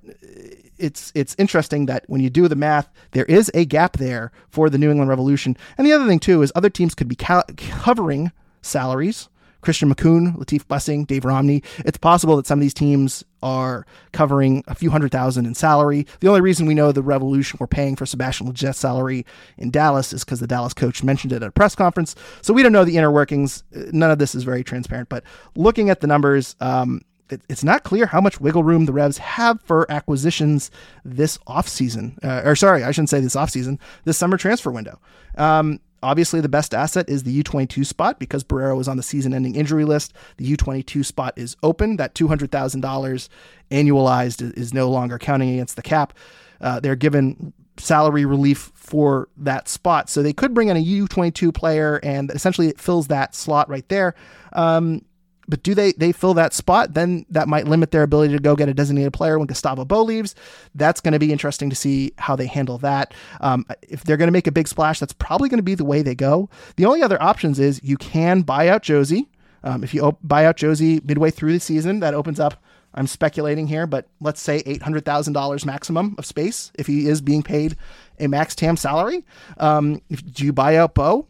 it's 0.78 1.12
it's 1.14 1.36
interesting 1.38 1.86
that 1.86 2.04
when 2.08 2.20
you 2.20 2.28
do 2.28 2.48
the 2.48 2.56
math, 2.56 2.90
there 3.12 3.24
is 3.26 3.50
a 3.54 3.64
gap 3.64 3.96
there 3.98 4.32
for 4.48 4.68
the 4.68 4.78
New 4.78 4.90
England 4.90 5.08
Revolution. 5.08 5.56
And 5.78 5.86
the 5.86 5.92
other 5.92 6.06
thing 6.06 6.18
too 6.18 6.42
is 6.42 6.52
other 6.54 6.70
teams 6.70 6.94
could 6.94 7.08
be 7.08 7.16
covering 7.16 8.32
salaries. 8.60 9.28
Christian 9.62 9.92
Makoun, 9.92 10.36
Latif 10.36 10.66
Blessing, 10.68 11.04
Dave 11.04 11.24
Romney. 11.24 11.62
It's 11.78 11.98
possible 11.98 12.36
that 12.36 12.46
some 12.46 12.58
of 12.58 12.60
these 12.60 12.74
teams 12.74 13.24
are 13.42 13.86
covering 14.12 14.62
a 14.66 14.74
few 14.74 14.90
hundred 14.90 15.10
thousand 15.10 15.46
in 15.46 15.54
salary. 15.54 16.06
The 16.20 16.28
only 16.28 16.40
reason 16.40 16.66
we 16.66 16.74
know 16.74 16.92
the 16.92 17.02
Revolution 17.02 17.56
were 17.60 17.66
paying 17.66 17.96
for 17.96 18.04
Sebastian 18.06 18.46
Lletget's 18.46 18.78
salary 18.78 19.24
in 19.56 19.70
Dallas 19.70 20.12
is 20.12 20.24
because 20.24 20.40
the 20.40 20.46
Dallas 20.46 20.74
coach 20.74 21.02
mentioned 21.02 21.32
it 21.32 21.36
at 21.36 21.48
a 21.48 21.52
press 21.52 21.74
conference. 21.74 22.14
So 22.42 22.52
we 22.52 22.62
don't 22.62 22.72
know 22.72 22.84
the 22.84 22.96
inner 22.96 23.10
workings. 23.10 23.64
None 23.72 24.10
of 24.10 24.18
this 24.18 24.34
is 24.34 24.44
very 24.44 24.62
transparent. 24.62 25.08
But 25.08 25.24
looking 25.56 25.90
at 25.90 26.00
the 26.00 26.06
numbers, 26.06 26.54
um, 26.60 27.00
it, 27.30 27.40
it's 27.48 27.64
not 27.64 27.82
clear 27.82 28.06
how 28.06 28.20
much 28.20 28.40
wiggle 28.40 28.62
room 28.62 28.84
the 28.86 28.92
Revs 28.92 29.18
have 29.18 29.60
for 29.62 29.90
acquisitions 29.90 30.70
this 31.04 31.38
offseason. 31.48 32.22
Uh, 32.22 32.42
or 32.44 32.54
sorry, 32.54 32.84
I 32.84 32.90
shouldn't 32.90 33.10
say 33.10 33.20
this 33.20 33.36
offseason, 33.36 33.78
this 34.04 34.18
summer 34.18 34.36
transfer 34.36 34.70
window. 34.70 35.00
Um, 35.36 35.80
obviously, 36.02 36.40
the 36.40 36.48
best 36.48 36.74
asset 36.74 37.08
is 37.08 37.22
the 37.22 37.42
U22 37.42 37.86
spot 37.86 38.18
because 38.18 38.44
Borrero 38.44 38.76
was 38.76 38.88
on 38.88 38.96
the 38.96 39.02
season 39.02 39.34
ending 39.34 39.54
injury 39.54 39.84
list. 39.84 40.12
The 40.36 40.56
U22 40.56 41.04
spot 41.04 41.34
is 41.36 41.56
open. 41.62 41.96
That 41.96 42.14
$200,000 42.14 43.28
annualized 43.70 44.56
is 44.56 44.74
no 44.74 44.90
longer 44.90 45.18
counting 45.18 45.50
against 45.50 45.76
the 45.76 45.82
cap. 45.82 46.12
Uh, 46.60 46.80
they're 46.80 46.96
given 46.96 47.52
salary 47.78 48.24
relief 48.24 48.70
for 48.74 49.28
that 49.36 49.68
spot. 49.68 50.08
So 50.10 50.22
they 50.22 50.32
could 50.32 50.54
bring 50.54 50.68
in 50.68 50.76
a 50.76 50.84
U22 50.84 51.54
player 51.54 52.00
and 52.02 52.30
essentially 52.30 52.68
it 52.68 52.80
fills 52.80 53.08
that 53.08 53.34
slot 53.34 53.68
right 53.68 53.88
there. 53.88 54.14
Um, 54.52 55.02
but 55.48 55.62
do 55.62 55.74
they 55.74 55.92
they 55.92 56.12
fill 56.12 56.34
that 56.34 56.52
spot? 56.52 56.94
Then 56.94 57.26
that 57.30 57.48
might 57.48 57.66
limit 57.66 57.90
their 57.90 58.02
ability 58.02 58.34
to 58.34 58.40
go 58.40 58.56
get 58.56 58.68
a 58.68 58.74
designated 58.74 59.12
player 59.12 59.38
when 59.38 59.46
Gustavo 59.46 59.84
Bou 59.84 60.02
leaves. 60.02 60.34
That's 60.74 61.00
going 61.00 61.12
to 61.12 61.18
be 61.18 61.32
interesting 61.32 61.70
to 61.70 61.76
see 61.76 62.12
how 62.18 62.36
they 62.36 62.46
handle 62.46 62.78
that. 62.78 63.14
Um, 63.40 63.66
if 63.82 64.04
they're 64.04 64.16
going 64.16 64.28
to 64.28 64.32
make 64.32 64.46
a 64.46 64.52
big 64.52 64.68
splash, 64.68 65.00
that's 65.00 65.12
probably 65.12 65.48
going 65.48 65.58
to 65.58 65.64
be 65.64 65.74
the 65.74 65.84
way 65.84 66.02
they 66.02 66.14
go. 66.14 66.48
The 66.76 66.86
only 66.86 67.02
other 67.02 67.20
options 67.22 67.58
is 67.58 67.80
you 67.82 67.96
can 67.96 68.42
buy 68.42 68.68
out 68.68 68.82
Jozy. 68.82 69.26
Um, 69.64 69.84
if 69.84 69.94
you 69.94 70.02
op- 70.02 70.18
buy 70.22 70.44
out 70.44 70.56
Jozy 70.56 71.04
midway 71.04 71.30
through 71.30 71.52
the 71.52 71.60
season, 71.60 72.00
that 72.00 72.14
opens 72.14 72.40
up. 72.40 72.62
I'm 72.94 73.06
speculating 73.06 73.66
here, 73.66 73.86
but 73.86 74.06
let's 74.20 74.40
say 74.40 74.62
eight 74.66 74.82
hundred 74.82 75.04
thousand 75.04 75.32
dollars 75.32 75.64
maximum 75.64 76.14
of 76.18 76.26
space 76.26 76.70
if 76.74 76.86
he 76.86 77.08
is 77.08 77.20
being 77.20 77.42
paid 77.42 77.76
a 78.20 78.26
max 78.26 78.54
TAM 78.54 78.76
salary. 78.76 79.24
Um, 79.56 80.02
if 80.10 80.24
do 80.24 80.44
you 80.44 80.52
buy 80.52 80.76
out 80.76 80.94
Bou? 80.94 81.26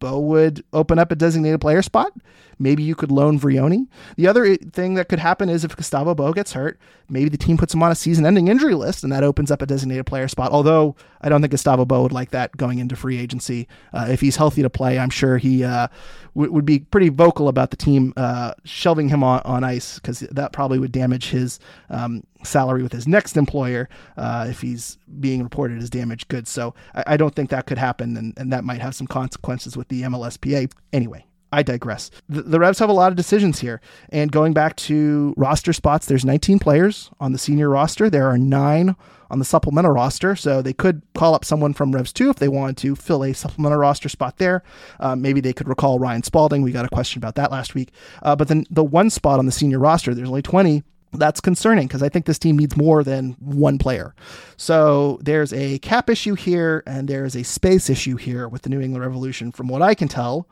Bou 0.00 0.18
would 0.18 0.64
open 0.72 0.98
up 0.98 1.12
a 1.12 1.14
designated 1.14 1.60
player 1.60 1.82
spot. 1.82 2.12
Maybe 2.58 2.82
you 2.82 2.94
could 2.94 3.10
loan 3.10 3.38
Vrioni. 3.38 3.86
The 4.16 4.26
other 4.26 4.56
thing 4.56 4.94
that 4.94 5.08
could 5.08 5.18
happen 5.18 5.48
is 5.48 5.64
if 5.64 5.76
Gustavo 5.76 6.14
Bou 6.14 6.32
gets 6.32 6.52
hurt, 6.52 6.78
maybe 7.08 7.28
the 7.28 7.38
team 7.38 7.56
puts 7.56 7.74
him 7.74 7.82
on 7.82 7.92
a 7.92 7.94
season-ending 7.94 8.48
injury 8.48 8.74
list, 8.74 9.04
and 9.04 9.12
that 9.12 9.24
opens 9.24 9.50
up 9.50 9.62
a 9.62 9.66
designated 9.66 10.06
player 10.06 10.28
spot. 10.28 10.52
Although 10.52 10.96
I 11.20 11.28
don't 11.28 11.40
think 11.40 11.52
Gustavo 11.52 11.84
Bou 11.84 12.02
would 12.02 12.12
like 12.12 12.30
that 12.30 12.56
going 12.56 12.78
into 12.78 12.96
free 12.96 13.18
agency. 13.18 13.68
Uh, 13.92 14.06
if 14.08 14.20
he's 14.20 14.36
healthy 14.36 14.62
to 14.62 14.70
play, 14.70 14.98
I'm 14.98 15.10
sure 15.10 15.38
he 15.38 15.64
uh, 15.64 15.88
w- 16.34 16.52
would 16.52 16.64
be 16.64 16.80
pretty 16.80 17.08
vocal 17.08 17.48
about 17.48 17.70
the 17.70 17.76
team 17.76 18.12
uh, 18.16 18.54
shelving 18.64 19.08
him 19.08 19.22
on, 19.22 19.40
on 19.44 19.64
ice 19.64 19.96
because 19.96 20.20
that 20.20 20.52
probably 20.52 20.78
would 20.78 20.92
damage 20.92 21.30
his 21.30 21.58
um, 21.90 22.22
salary 22.42 22.82
with 22.82 22.92
his 22.92 23.08
next 23.08 23.36
employer 23.36 23.88
uh, 24.16 24.46
if 24.48 24.60
he's 24.60 24.98
being 25.20 25.42
reported 25.42 25.78
as 25.78 25.90
damaged 25.90 26.28
goods. 26.28 26.50
So 26.50 26.74
I, 26.94 27.04
I 27.08 27.16
don't 27.16 27.34
think 27.34 27.50
that 27.50 27.66
could 27.66 27.78
happen, 27.78 28.16
and, 28.16 28.34
and 28.36 28.52
that 28.52 28.64
might 28.64 28.80
have 28.80 28.94
some 28.94 29.06
consequences 29.06 29.76
with 29.76 29.88
the 29.88 30.02
MLSPA. 30.02 30.72
Anyway, 30.92 31.26
I 31.54 31.62
digress. 31.62 32.10
The, 32.28 32.42
the, 32.42 32.58
Revs 32.58 32.80
have 32.80 32.88
a 32.88 32.92
lot 32.92 33.12
of 33.12 33.16
decisions 33.16 33.60
here. 33.60 33.80
And 34.08 34.32
going 34.32 34.54
back 34.54 34.74
to 34.76 35.34
roster 35.36 35.72
spots, 35.72 36.06
there's 36.06 36.24
19 36.24 36.58
players 36.58 37.10
on 37.20 37.30
the 37.30 37.38
senior 37.38 37.70
roster. 37.70 38.10
There 38.10 38.26
are 38.26 38.36
nine 38.36 38.96
on 39.30 39.38
the 39.38 39.44
supplemental 39.44 39.92
roster. 39.92 40.34
So 40.34 40.62
they 40.62 40.72
could 40.72 41.02
call 41.14 41.32
up 41.32 41.44
someone 41.44 41.72
from 41.72 41.92
Revs 41.92 42.12
2 42.12 42.28
if 42.28 42.36
they 42.36 42.48
wanted 42.48 42.76
to 42.78 42.96
fill 42.96 43.22
a 43.22 43.32
supplemental 43.32 43.78
roster 43.78 44.08
spot 44.08 44.38
there. 44.38 44.64
Uh, 44.98 45.14
maybe 45.14 45.40
they 45.40 45.52
could 45.52 45.68
recall 45.68 46.00
Ryan 46.00 46.24
Spalding. 46.24 46.62
We 46.62 46.72
got 46.72 46.84
a 46.84 46.88
question 46.88 47.20
about 47.20 47.36
that 47.36 47.52
last 47.52 47.76
week. 47.76 47.92
Uh, 48.22 48.34
but 48.34 48.48
then 48.48 48.66
the 48.68 48.84
one 48.84 49.08
spot 49.08 49.38
on 49.38 49.46
the 49.46 49.52
senior 49.52 49.78
roster, 49.78 50.12
there's 50.12 50.28
only 50.28 50.42
20 50.42 50.82
that's 51.12 51.40
concerning 51.40 51.86
because 51.86 52.02
I 52.02 52.08
think 52.08 52.26
this 52.26 52.40
team 52.40 52.58
needs 52.58 52.76
more 52.76 53.04
than 53.04 53.36
one 53.38 53.78
player. 53.78 54.16
So 54.56 55.20
there's 55.22 55.52
a 55.52 55.78
cap 55.78 56.10
issue 56.10 56.34
here 56.34 56.82
and 56.86 57.06
there's 57.06 57.36
a 57.36 57.44
space 57.44 57.88
issue 57.88 58.16
here 58.16 58.48
with 58.48 58.62
the 58.62 58.68
New 58.68 58.80
England 58.80 59.04
Revolution. 59.04 59.52
From 59.52 59.68
what 59.68 59.80
I 59.80 59.94
can 59.94 60.08
tell, 60.08 60.48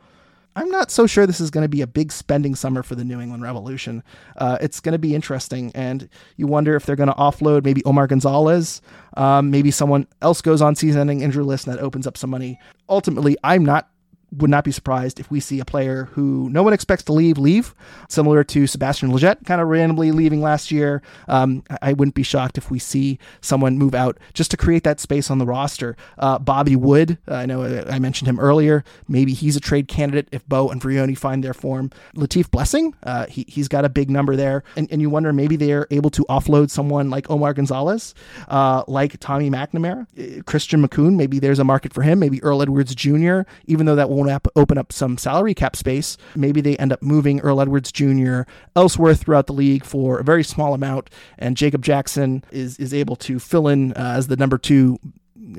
I'm 0.55 0.69
not 0.69 0.91
so 0.91 1.07
sure 1.07 1.25
this 1.25 1.41
is 1.41 1.49
going 1.49 1.63
to 1.63 1.69
be 1.69 1.81
a 1.81 1.87
big 1.87 2.11
spending 2.11 2.55
summer 2.55 2.83
for 2.83 2.95
the 2.95 3.03
New 3.03 3.19
England 3.19 3.43
Revolution. 3.43 4.03
Uh, 4.37 4.57
it's 4.61 4.79
going 4.79 4.93
to 4.93 4.99
be 4.99 5.15
interesting, 5.15 5.71
and 5.73 6.07
you 6.37 6.47
wonder 6.47 6.75
if 6.75 6.85
they're 6.85 6.95
going 6.95 7.09
to 7.09 7.15
offload 7.15 7.63
maybe 7.63 7.83
Omar 7.85 8.07
Gonzalez. 8.07 8.81
Um, 9.17 9.49
maybe 9.49 9.71
someone 9.71 10.07
else 10.21 10.41
goes 10.41 10.61
on 10.61 10.75
season-ending 10.75 11.21
injury 11.21 11.43
list, 11.43 11.67
and 11.67 11.75
that 11.75 11.81
opens 11.81 12.05
up 12.05 12.17
some 12.17 12.29
money. 12.29 12.59
Ultimately, 12.87 13.35
I'm 13.43 13.65
not 13.65 13.89
would 14.37 14.49
not 14.49 14.63
be 14.63 14.71
surprised 14.71 15.19
if 15.19 15.29
we 15.29 15.39
see 15.39 15.59
a 15.59 15.65
player 15.65 16.05
who 16.13 16.49
no 16.49 16.63
one 16.63 16.73
expects 16.73 17.03
to 17.03 17.13
leave 17.13 17.37
leave, 17.37 17.75
similar 18.09 18.43
to 18.43 18.67
Sebastian 18.67 19.11
Lletget 19.11 19.45
kind 19.45 19.61
of 19.61 19.67
randomly 19.67 20.11
leaving 20.11 20.41
last 20.41 20.71
year. 20.71 21.01
Um, 21.27 21.63
I 21.81 21.93
wouldn't 21.93 22.15
be 22.15 22.23
shocked 22.23 22.57
if 22.57 22.71
we 22.71 22.79
see 22.79 23.19
someone 23.41 23.77
move 23.77 23.95
out 23.95 24.17
just 24.33 24.51
to 24.51 24.57
create 24.57 24.83
that 24.83 24.99
space 24.99 25.29
on 25.29 25.37
the 25.37 25.45
roster. 25.45 25.95
Uh, 26.17 26.39
Bobby 26.39 26.75
Wood, 26.75 27.17
uh, 27.27 27.35
I 27.35 27.45
know 27.45 27.63
I 27.87 27.99
mentioned 27.99 28.27
him 28.27 28.39
earlier. 28.39 28.83
Maybe 29.07 29.33
he's 29.33 29.55
a 29.55 29.59
trade 29.59 29.87
candidate 29.87 30.29
if 30.31 30.47
Bou 30.47 30.69
and 30.69 30.81
Vrioni 30.81 31.17
find 31.17 31.43
their 31.43 31.53
form. 31.53 31.91
Latif 32.15 32.49
Blessing, 32.49 32.95
uh, 33.03 33.25
he, 33.27 33.45
he's 33.47 33.67
got 33.67 33.85
a 33.85 33.89
big 33.89 34.09
number 34.09 34.35
there. 34.35 34.63
And, 34.75 34.91
and 34.91 35.01
you 35.01 35.09
wonder 35.09 35.33
maybe 35.33 35.55
they're 35.55 35.87
able 35.91 36.09
to 36.11 36.23
offload 36.29 36.69
someone 36.69 37.09
like 37.09 37.29
Omar 37.29 37.53
Gonzalez, 37.53 38.13
uh, 38.47 38.83
like 38.87 39.19
Tommy 39.19 39.49
McNamara, 39.49 40.07
uh, 40.39 40.43
Christian 40.43 40.85
Makoun. 40.85 41.15
Maybe 41.15 41.39
there's 41.39 41.59
a 41.59 41.63
market 41.63 41.93
for 41.93 42.01
him. 42.01 42.19
Maybe 42.19 42.41
Earl 42.43 42.61
Edwards 42.61 42.95
Jr., 42.95 43.41
even 43.65 43.85
though 43.85 43.95
that 43.95 44.09
won't 44.09 44.22
won't 44.25 44.47
open 44.55 44.77
up 44.77 44.91
some 44.91 45.17
salary 45.17 45.53
cap 45.53 45.75
space. 45.75 46.17
Maybe 46.35 46.61
they 46.61 46.77
end 46.77 46.91
up 46.91 47.01
moving 47.01 47.39
Earl 47.41 47.61
Edwards 47.61 47.91
Jr. 47.91 48.41
elsewhere 48.75 49.15
throughout 49.15 49.47
the 49.47 49.53
league 49.53 49.83
for 49.85 50.19
a 50.19 50.23
very 50.23 50.43
small 50.43 50.73
amount, 50.73 51.09
and 51.37 51.57
Jacob 51.57 51.83
Jackson 51.83 52.43
is 52.51 52.77
is 52.77 52.93
able 52.93 53.15
to 53.17 53.39
fill 53.39 53.67
in 53.67 53.93
uh, 53.93 54.13
as 54.17 54.27
the 54.27 54.35
number 54.35 54.57
two 54.57 54.99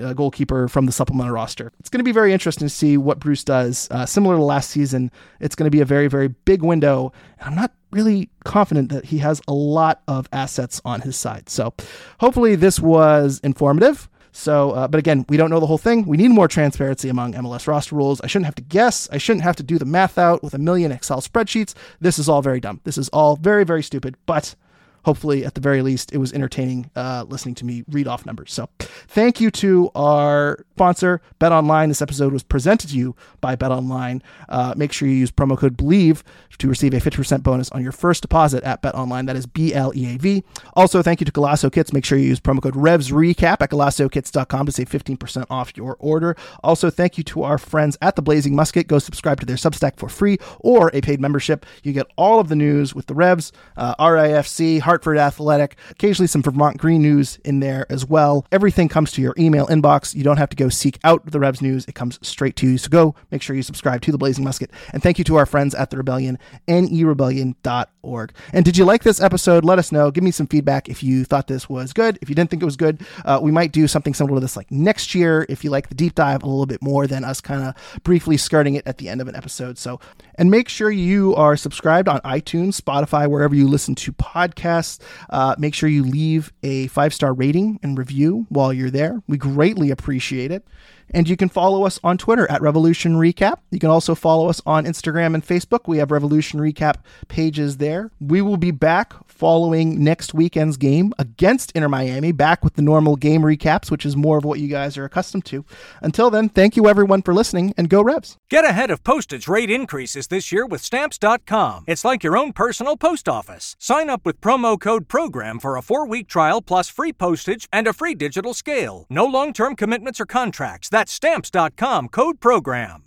uh, 0.02 0.12
goalkeeper 0.12 0.68
from 0.68 0.86
the 0.86 0.92
supplemental 0.92 1.32
roster. 1.32 1.72
It's 1.80 1.90
going 1.90 2.00
to 2.00 2.04
be 2.04 2.12
very 2.12 2.32
interesting 2.32 2.66
to 2.66 2.74
see 2.74 2.96
what 2.96 3.18
Bruce 3.18 3.44
does. 3.44 3.88
Uh, 3.90 4.06
similar 4.06 4.36
to 4.36 4.42
last 4.42 4.70
season, 4.70 5.10
it's 5.40 5.54
going 5.54 5.66
to 5.66 5.70
be 5.70 5.80
a 5.80 5.84
very, 5.84 6.08
very 6.08 6.28
big 6.28 6.62
window. 6.62 7.12
And 7.38 7.48
I'm 7.50 7.54
not 7.54 7.72
really 7.90 8.30
confident 8.44 8.90
that 8.90 9.06
he 9.06 9.18
has 9.18 9.40
a 9.46 9.54
lot 9.54 10.02
of 10.08 10.28
assets 10.32 10.80
on 10.84 11.02
his 11.02 11.16
side. 11.16 11.48
So 11.48 11.74
hopefully, 12.20 12.56
this 12.56 12.80
was 12.80 13.40
informative. 13.44 14.08
So, 14.36 14.72
uh, 14.72 14.88
but 14.88 14.98
again, 14.98 15.24
we 15.28 15.36
don't 15.36 15.48
know 15.48 15.60
the 15.60 15.66
whole 15.66 15.78
thing. 15.78 16.06
We 16.06 16.16
need 16.16 16.28
more 16.28 16.48
transparency 16.48 17.08
among 17.08 17.34
MLS 17.34 17.68
roster 17.68 17.94
rules. 17.94 18.20
I 18.20 18.26
shouldn't 18.26 18.46
have 18.46 18.56
to 18.56 18.62
guess. 18.62 19.08
I 19.12 19.16
shouldn't 19.16 19.44
have 19.44 19.54
to 19.56 19.62
do 19.62 19.78
the 19.78 19.84
math 19.84 20.18
out 20.18 20.42
with 20.42 20.54
a 20.54 20.58
million 20.58 20.90
Excel 20.90 21.20
spreadsheets. 21.20 21.72
This 22.00 22.18
is 22.18 22.28
all 22.28 22.42
very 22.42 22.58
dumb. 22.58 22.80
This 22.82 22.98
is 22.98 23.08
all 23.10 23.36
very, 23.36 23.62
very 23.62 23.82
stupid. 23.82 24.16
But 24.26 24.56
hopefully, 25.04 25.44
at 25.44 25.54
the 25.54 25.60
very 25.60 25.82
least, 25.82 26.12
it 26.12 26.18
was 26.18 26.32
entertaining 26.32 26.90
uh, 26.96 27.24
listening 27.28 27.54
to 27.56 27.64
me 27.64 27.84
read 27.88 28.06
off 28.06 28.26
numbers. 28.26 28.52
So, 28.52 28.68
thank 29.08 29.40
you 29.40 29.50
to 29.52 29.90
our 29.94 30.64
sponsor, 30.72 31.20
Bet 31.38 31.52
Online. 31.52 31.88
This 31.88 32.02
episode 32.02 32.32
was 32.32 32.42
presented 32.42 32.90
to 32.90 32.96
you 32.96 33.14
by 33.40 33.56
Bet 33.56 33.70
Online. 33.70 34.22
Uh, 34.48 34.74
make 34.76 34.92
sure 34.92 35.08
you 35.08 35.14
use 35.14 35.30
promo 35.30 35.56
code 35.56 35.76
Bleav 35.76 36.22
to 36.58 36.68
receive 36.68 36.94
a 36.94 36.98
50% 36.98 37.42
bonus 37.42 37.70
on 37.70 37.82
your 37.82 37.92
first 37.92 38.22
deposit 38.22 38.62
at 38.64 38.82
Bet 38.82 38.94
Online. 38.94 39.26
That 39.26 39.36
is 39.36 39.46
B 39.46 39.74
L 39.74 39.92
E 39.94 40.14
A 40.14 40.18
V. 40.18 40.44
Also, 40.74 41.02
thank 41.02 41.20
you 41.20 41.24
to 41.24 41.32
Golaco 41.32 41.72
Kits. 41.72 41.92
Make 41.92 42.04
sure 42.04 42.18
you 42.18 42.26
use 42.28 42.40
promo 42.40 42.62
code 42.62 42.74
REVS 42.74 43.12
RECAP 43.12 43.60
at 43.60 43.70
GolacoKits.com 43.70 44.66
to 44.66 44.72
save 44.72 44.88
15% 44.88 45.46
off 45.50 45.76
your 45.76 45.96
order. 45.98 46.36
Also, 46.62 46.90
thank 46.90 47.18
you 47.18 47.24
to 47.24 47.42
our 47.42 47.58
friends 47.58 47.96
at 48.00 48.16
the 48.16 48.22
Blazing 48.22 48.54
Musket. 48.54 48.86
Go 48.86 48.98
subscribe 48.98 49.40
to 49.40 49.46
their 49.46 49.56
Substack 49.56 49.96
for 49.96 50.08
free 50.08 50.38
or 50.60 50.90
a 50.94 51.00
paid 51.00 51.20
membership. 51.20 51.66
You 51.82 51.92
get 51.92 52.06
all 52.16 52.40
of 52.40 52.48
the 52.48 52.56
news 52.56 52.94
with 52.94 53.06
the 53.06 53.14
Revs, 53.14 53.52
uh, 53.76 53.94
RIFC, 53.96 54.80
Hartford 54.94 55.18
Athletic, 55.18 55.76
occasionally 55.90 56.28
some 56.28 56.40
Vermont 56.40 56.78
Green 56.78 57.02
news 57.02 57.40
in 57.44 57.58
there 57.58 57.84
as 57.90 58.06
well. 58.06 58.46
Everything 58.52 58.88
comes 58.88 59.10
to 59.10 59.20
your 59.20 59.34
email 59.36 59.66
inbox. 59.66 60.14
You 60.14 60.22
don't 60.22 60.36
have 60.36 60.50
to 60.50 60.56
go 60.56 60.68
seek 60.68 61.00
out 61.02 61.28
the 61.28 61.40
Revs 61.40 61.60
news, 61.60 61.84
it 61.86 61.96
comes 61.96 62.20
straight 62.22 62.54
to 62.56 62.68
you. 62.68 62.78
So 62.78 62.88
go 62.88 63.16
make 63.32 63.42
sure 63.42 63.56
you 63.56 63.64
subscribe 63.64 64.02
to 64.02 64.12
the 64.12 64.18
Blazing 64.18 64.44
Musket. 64.44 64.70
And 64.92 65.02
thank 65.02 65.18
you 65.18 65.24
to 65.24 65.34
our 65.34 65.46
friends 65.46 65.74
at 65.74 65.90
the 65.90 65.96
Rebellion, 65.96 66.38
nerebellion.org. 66.68 68.32
And 68.52 68.64
did 68.64 68.76
you 68.76 68.84
like 68.84 69.02
this 69.02 69.20
episode? 69.20 69.64
Let 69.64 69.80
us 69.80 69.90
know. 69.90 70.12
Give 70.12 70.22
me 70.22 70.30
some 70.30 70.46
feedback 70.46 70.88
if 70.88 71.02
you 71.02 71.24
thought 71.24 71.48
this 71.48 71.68
was 71.68 71.92
good. 71.92 72.16
If 72.22 72.28
you 72.28 72.36
didn't 72.36 72.50
think 72.50 72.62
it 72.62 72.66
was 72.66 72.76
good, 72.76 73.04
uh, 73.24 73.40
we 73.42 73.50
might 73.50 73.72
do 73.72 73.88
something 73.88 74.14
similar 74.14 74.36
to 74.36 74.40
this 74.40 74.56
like 74.56 74.70
next 74.70 75.12
year 75.12 75.44
if 75.48 75.64
you 75.64 75.70
like 75.70 75.88
the 75.88 75.96
deep 75.96 76.14
dive 76.14 76.44
a 76.44 76.46
little 76.46 76.66
bit 76.66 76.80
more 76.80 77.08
than 77.08 77.24
us 77.24 77.40
kind 77.40 77.64
of 77.64 78.02
briefly 78.04 78.36
skirting 78.36 78.76
it 78.76 78.86
at 78.86 78.98
the 78.98 79.08
end 79.08 79.20
of 79.20 79.26
an 79.26 79.34
episode. 79.34 79.76
So, 79.76 79.98
and 80.36 80.52
make 80.52 80.68
sure 80.68 80.92
you 80.92 81.34
are 81.34 81.56
subscribed 81.56 82.08
on 82.08 82.20
iTunes, 82.20 82.80
Spotify, 82.80 83.28
wherever 83.28 83.56
you 83.56 83.66
listen 83.66 83.96
to 83.96 84.12
podcasts. 84.12 84.83
Uh, 85.30 85.54
make 85.58 85.74
sure 85.74 85.88
you 85.88 86.04
leave 86.04 86.52
a 86.62 86.86
five 86.88 87.12
star 87.12 87.32
rating 87.32 87.78
and 87.82 87.98
review 87.98 88.46
while 88.48 88.72
you're 88.72 88.90
there. 88.90 89.22
We 89.26 89.36
greatly 89.36 89.90
appreciate 89.90 90.50
it. 90.50 90.66
And 91.10 91.28
you 91.28 91.36
can 91.36 91.48
follow 91.48 91.84
us 91.84 92.00
on 92.02 92.18
Twitter 92.18 92.50
at 92.50 92.62
Revolution 92.62 93.16
Recap. 93.16 93.58
You 93.70 93.78
can 93.78 93.90
also 93.90 94.14
follow 94.14 94.48
us 94.48 94.60
on 94.64 94.84
Instagram 94.84 95.34
and 95.34 95.46
Facebook. 95.46 95.86
We 95.86 95.98
have 95.98 96.10
Revolution 96.10 96.60
Recap 96.60 96.96
pages 97.28 97.76
there. 97.76 98.10
We 98.20 98.40
will 98.40 98.56
be 98.56 98.70
back 98.70 99.14
following 99.44 100.02
next 100.02 100.32
weekend's 100.32 100.78
game 100.78 101.12
against 101.18 101.70
Inter 101.72 101.86
Miami, 101.86 102.32
back 102.32 102.64
with 102.64 102.76
the 102.76 102.80
normal 102.80 103.14
game 103.14 103.42
recaps, 103.42 103.90
which 103.90 104.06
is 104.06 104.16
more 104.16 104.38
of 104.38 104.44
what 104.46 104.58
you 104.58 104.68
guys 104.68 104.96
are 104.96 105.04
accustomed 105.04 105.44
to. 105.44 105.66
Until 106.00 106.30
then, 106.30 106.48
thank 106.48 106.76
you 106.78 106.88
everyone 106.88 107.20
for 107.20 107.34
listening 107.34 107.74
and 107.76 107.90
go 107.90 108.00
Revs. 108.00 108.38
Get 108.48 108.64
ahead 108.64 108.90
of 108.90 109.04
postage 109.04 109.46
rate 109.46 109.70
increases 109.70 110.28
this 110.28 110.50
year 110.50 110.64
with 110.64 110.80
stamps.com. 110.80 111.84
It's 111.86 112.06
like 112.06 112.24
your 112.24 112.38
own 112.38 112.54
personal 112.54 112.96
post 112.96 113.28
office. 113.28 113.76
Sign 113.78 114.08
up 114.08 114.24
with 114.24 114.40
promo 114.40 114.80
code 114.80 115.08
PROGRAM 115.08 115.60
for 115.60 115.76
a 115.76 115.82
four 115.82 116.08
week 116.08 116.26
trial 116.26 116.62
plus 116.62 116.88
free 116.88 117.12
postage 117.12 117.68
and 117.70 117.86
a 117.86 117.92
free 117.92 118.14
digital 118.14 118.54
scale. 118.54 119.04
No 119.10 119.26
long 119.26 119.52
term 119.52 119.76
commitments 119.76 120.22
or 120.22 120.24
contracts. 120.24 120.88
That's 120.88 121.12
stamps.com 121.12 122.08
code 122.08 122.40
PROGRAM. 122.40 123.02